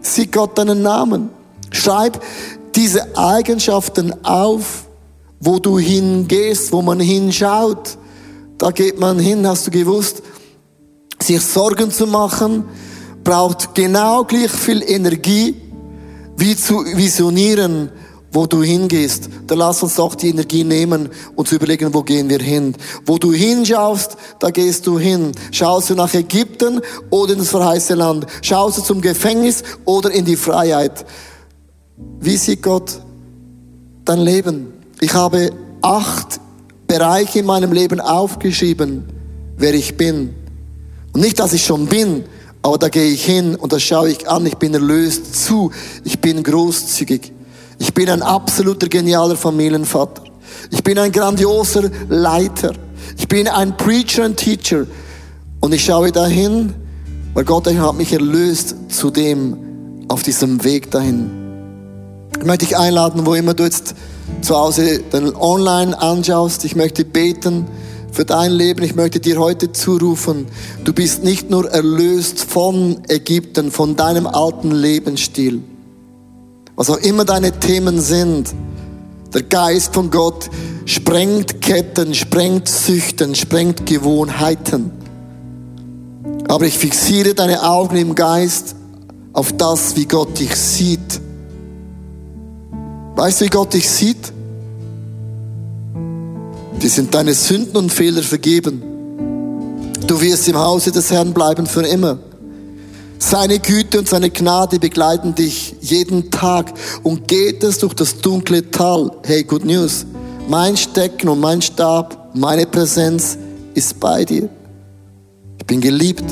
sieht 0.00 0.32
Gott 0.32 0.56
deinen 0.56 0.82
Namen. 0.82 1.30
Schreib 1.70 2.22
diese 2.74 3.16
Eigenschaften 3.16 4.24
auf, 4.24 4.87
wo 5.40 5.58
du 5.58 5.78
hingehst, 5.78 6.72
wo 6.72 6.82
man 6.82 7.00
hinschaut. 7.00 7.98
Da 8.58 8.70
geht 8.70 8.98
man 8.98 9.18
hin, 9.18 9.46
hast 9.46 9.66
du 9.68 9.70
gewusst, 9.70 10.22
sich 11.22 11.40
Sorgen 11.40 11.90
zu 11.90 12.06
machen, 12.06 12.64
braucht 13.22 13.74
genau 13.74 14.24
gleich 14.24 14.50
viel 14.50 14.82
Energie, 14.82 15.54
wie 16.36 16.56
zu 16.56 16.84
visionieren, 16.84 17.90
wo 18.32 18.46
du 18.46 18.62
hingehst. 18.62 19.28
Da 19.46 19.54
lass 19.54 19.82
uns 19.82 19.94
doch 19.96 20.14
die 20.14 20.30
Energie 20.30 20.64
nehmen 20.64 21.08
und 21.34 21.48
zu 21.48 21.56
überlegen, 21.56 21.92
wo 21.94 22.02
gehen 22.02 22.28
wir 22.28 22.40
hin. 22.40 22.74
Wo 23.06 23.18
du 23.18 23.32
hinschaust, 23.32 24.16
da 24.38 24.50
gehst 24.50 24.86
du 24.86 24.98
hin. 24.98 25.32
Schaust 25.50 25.90
du 25.90 25.94
nach 25.94 26.12
Ägypten 26.14 26.80
oder 27.10 27.32
in 27.32 27.38
das 27.38 27.50
verheißene 27.50 27.98
Land? 27.98 28.26
Schaust 28.42 28.78
du 28.78 28.82
zum 28.82 29.00
Gefängnis 29.00 29.62
oder 29.84 30.10
in 30.10 30.24
die 30.24 30.36
Freiheit? 30.36 31.06
Wie 32.20 32.36
sieht 32.36 32.62
Gott 32.62 33.00
dein 34.04 34.20
Leben? 34.20 34.77
Ich 35.00 35.14
habe 35.14 35.50
acht 35.80 36.40
Bereiche 36.86 37.40
in 37.40 37.46
meinem 37.46 37.72
Leben 37.72 38.00
aufgeschrieben, 38.00 39.04
wer 39.56 39.74
ich 39.74 39.96
bin. 39.96 40.34
Und 41.12 41.20
nicht, 41.20 41.38
dass 41.38 41.52
ich 41.52 41.64
schon 41.64 41.86
bin, 41.86 42.24
aber 42.62 42.78
da 42.78 42.88
gehe 42.88 43.10
ich 43.10 43.24
hin 43.24 43.54
und 43.54 43.72
da 43.72 43.78
schaue 43.78 44.10
ich 44.10 44.28
an, 44.28 44.44
ich 44.46 44.56
bin 44.56 44.74
erlöst 44.74 45.36
zu, 45.44 45.70
ich 46.04 46.20
bin 46.20 46.42
großzügig. 46.42 47.32
Ich 47.78 47.94
bin 47.94 48.10
ein 48.10 48.22
absoluter 48.22 48.88
genialer 48.88 49.36
Familienvater. 49.36 50.24
Ich 50.70 50.82
bin 50.82 50.98
ein 50.98 51.12
grandioser 51.12 51.90
Leiter. 52.08 52.72
Ich 53.16 53.28
bin 53.28 53.46
ein 53.46 53.76
Preacher 53.76 54.24
und 54.24 54.36
Teacher. 54.36 54.86
Und 55.60 55.72
ich 55.72 55.84
schaue 55.84 56.10
dahin, 56.10 56.74
weil 57.34 57.44
Gott 57.44 57.68
hat 57.68 57.96
mich 57.96 58.12
erlöst 58.12 58.74
zu 58.88 59.10
dem, 59.10 60.04
auf 60.08 60.24
diesem 60.24 60.64
Weg 60.64 60.90
dahin. 60.90 61.37
Ich 62.36 62.44
möchte 62.44 62.66
dich 62.66 62.76
einladen, 62.76 63.26
wo 63.26 63.34
immer 63.34 63.54
du 63.54 63.64
jetzt 63.64 63.94
zu 64.42 64.56
Hause 64.56 65.00
dann 65.10 65.34
online 65.34 65.98
anschaust. 65.98 66.64
Ich 66.64 66.76
möchte 66.76 67.04
beten 67.04 67.66
für 68.12 68.24
dein 68.24 68.52
Leben. 68.52 68.82
Ich 68.82 68.94
möchte 68.94 69.20
dir 69.20 69.38
heute 69.38 69.72
zurufen, 69.72 70.46
du 70.84 70.92
bist 70.92 71.24
nicht 71.24 71.50
nur 71.50 71.70
erlöst 71.70 72.40
von 72.40 72.98
Ägypten, 73.08 73.70
von 73.70 73.96
deinem 73.96 74.26
alten 74.26 74.70
Lebensstil. 74.70 75.62
Was 76.76 76.90
auch 76.90 76.98
immer 76.98 77.24
deine 77.24 77.52
Themen 77.58 78.00
sind, 78.00 78.54
der 79.34 79.42
Geist 79.42 79.94
von 79.94 80.10
Gott 80.10 80.48
sprengt 80.84 81.60
Ketten, 81.60 82.14
sprengt 82.14 82.68
Süchten, 82.68 83.34
sprengt 83.34 83.84
Gewohnheiten. 83.84 84.90
Aber 86.46 86.64
ich 86.64 86.78
fixiere 86.78 87.34
deine 87.34 87.62
Augen 87.62 87.96
im 87.96 88.14
Geist 88.14 88.74
auf 89.32 89.52
das, 89.52 89.96
wie 89.96 90.06
Gott 90.06 90.38
dich 90.38 90.54
sieht 90.56 91.20
Weißt 93.18 93.40
du, 93.40 93.46
wie 93.46 93.48
Gott 93.48 93.74
dich 93.74 93.90
sieht? 93.90 94.32
Die 96.80 96.86
sind 96.86 97.12
deine 97.12 97.34
Sünden 97.34 97.76
und 97.76 97.92
Fehler 97.92 98.22
vergeben. 98.22 98.80
Du 100.06 100.20
wirst 100.20 100.46
im 100.46 100.56
Hause 100.56 100.92
des 100.92 101.10
Herrn 101.10 101.34
bleiben 101.34 101.66
für 101.66 101.84
immer. 101.84 102.20
Seine 103.18 103.58
Güte 103.58 103.98
und 103.98 104.08
seine 104.08 104.30
Gnade 104.30 104.78
begleiten 104.78 105.34
dich 105.34 105.74
jeden 105.80 106.30
Tag 106.30 106.72
und 107.02 107.26
geht 107.26 107.64
es 107.64 107.78
durch 107.78 107.94
das 107.94 108.20
dunkle 108.20 108.70
Tal. 108.70 109.10
Hey, 109.24 109.42
good 109.42 109.64
news. 109.64 110.06
Mein 110.48 110.76
Stecken 110.76 111.28
und 111.28 111.40
mein 111.40 111.60
Stab, 111.60 112.30
meine 112.36 112.66
Präsenz 112.66 113.36
ist 113.74 113.98
bei 113.98 114.24
dir. 114.24 114.48
Ich 115.58 115.66
bin 115.66 115.80
geliebt. 115.80 116.22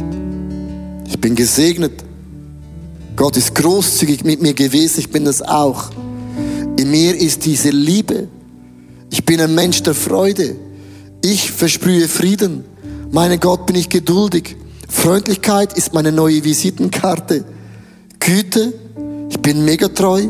Ich 1.09 1.20
bin 1.20 1.35
gesegnet. 1.35 2.05
Gott 3.16 3.37
ist 3.37 3.57
großzügig 3.57 4.22
mit 4.22 4.40
mir 4.40 4.55
gewesen. 4.55 5.01
Ich 5.01 5.11
bin 5.11 5.25
das 5.25 5.42
auch. 5.42 5.90
In 6.87 6.92
mir 6.92 7.16
ist 7.16 7.44
diese 7.44 7.70
Liebe. 7.70 8.29
Ich 9.11 9.25
bin 9.25 9.40
ein 9.40 9.57
Mensch 9.57 9.83
der 9.83 9.92
Freude. 9.92 10.55
Ich 11.20 11.51
versprühe 11.51 12.07
Frieden. 12.07 12.64
Meine 13.11 13.38
Gott 13.38 13.66
bin 13.66 13.75
ich 13.75 13.88
geduldig. 13.88 14.55
Freundlichkeit 14.88 15.72
ist 15.72 15.94
meine 15.94 16.12
neue 16.12 16.44
Visitenkarte. 16.44 17.44
Güte, 18.20 18.72
ich 19.29 19.40
bin 19.40 19.64
mega 19.64 19.88
treu. 19.88 20.29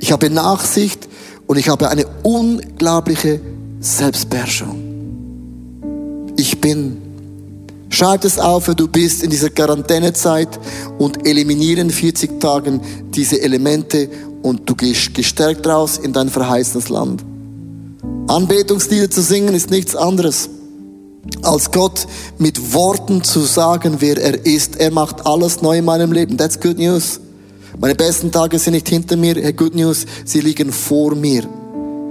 Ich 0.00 0.10
habe 0.10 0.30
Nachsicht 0.30 1.06
und 1.46 1.58
ich 1.58 1.68
habe 1.68 1.90
eine 1.90 2.06
unglaubliche 2.22 3.42
Selbstbeherrschung. 3.80 4.80
Ich 6.38 6.62
bin. 6.62 6.96
Schreib 7.90 8.24
es 8.24 8.38
auf, 8.38 8.68
wer 8.68 8.74
du 8.74 8.88
bist 8.88 9.22
in 9.22 9.28
dieser 9.28 9.50
Quarantänezeit 9.50 10.48
und 10.98 11.26
eliminieren 11.26 11.90
40 11.90 12.40
Tagen 12.40 12.80
diese 13.12 13.42
Elemente 13.42 14.08
und 14.42 14.68
du 14.68 14.74
gehst 14.74 15.14
gestärkt 15.14 15.66
raus 15.66 15.98
in 15.98 16.12
dein 16.12 16.28
verheißenes 16.28 16.88
Land. 16.88 17.24
Anbetungslieder 18.28 19.10
zu 19.10 19.22
singen 19.22 19.54
ist 19.54 19.70
nichts 19.70 19.96
anderes, 19.96 20.48
als 21.42 21.70
Gott 21.70 22.06
mit 22.38 22.72
Worten 22.72 23.22
zu 23.22 23.40
sagen, 23.40 23.96
wer 23.98 24.18
er 24.18 24.46
ist. 24.46 24.76
Er 24.76 24.90
macht 24.90 25.26
alles 25.26 25.62
neu 25.62 25.78
in 25.78 25.84
meinem 25.84 26.12
Leben. 26.12 26.38
That's 26.38 26.60
good 26.60 26.78
news. 26.78 27.20
Meine 27.78 27.94
besten 27.94 28.32
Tage 28.32 28.58
sind 28.58 28.74
nicht 28.74 28.88
hinter 28.88 29.16
mir. 29.16 29.34
Hey, 29.34 29.52
good 29.52 29.74
news, 29.74 30.06
sie 30.24 30.40
liegen 30.40 30.72
vor 30.72 31.14
mir. 31.14 31.44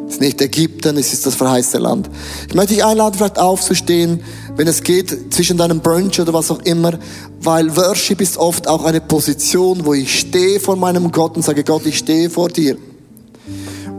Es 0.09 0.15
ist 0.15 0.21
nicht 0.21 0.41
Ägypten, 0.41 0.97
es 0.97 1.13
ist 1.13 1.27
das 1.27 1.35
verheißene 1.35 1.83
Land. 1.83 2.09
Ich 2.47 2.55
möchte 2.55 2.73
dich 2.73 2.83
einladen, 2.83 3.13
vielleicht 3.15 3.37
aufzustehen, 3.37 4.21
wenn 4.55 4.67
es 4.67 4.81
geht, 4.81 5.31
zwischen 5.31 5.55
deinem 5.55 5.81
Brunch 5.81 6.19
oder 6.19 6.33
was 6.33 6.49
auch 6.49 6.61
immer, 6.63 6.97
weil 7.41 7.75
Worship 7.77 8.19
ist 8.19 8.37
oft 8.37 8.67
auch 8.67 8.85
eine 8.85 9.01
Position, 9.01 9.85
wo 9.85 9.93
ich 9.93 10.19
stehe 10.19 10.59
vor 10.59 10.75
meinem 10.75 11.11
Gott 11.11 11.35
und 11.35 11.43
sage, 11.43 11.63
Gott, 11.63 11.85
ich 11.85 11.99
stehe 11.99 12.31
vor 12.31 12.49
dir. 12.49 12.75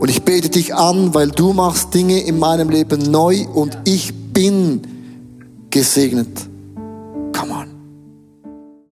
Und 0.01 0.09
ich 0.09 0.23
bete 0.23 0.49
dich 0.49 0.75
an, 0.75 1.13
weil 1.13 1.31
du 1.31 1.53
machst 1.53 1.93
Dinge 1.93 2.19
in 2.19 2.37
meinem 2.37 2.69
Leben 2.69 3.09
neu 3.09 3.45
und 3.45 3.77
ich 3.85 4.13
bin 4.33 4.81
gesegnet. 5.69 6.51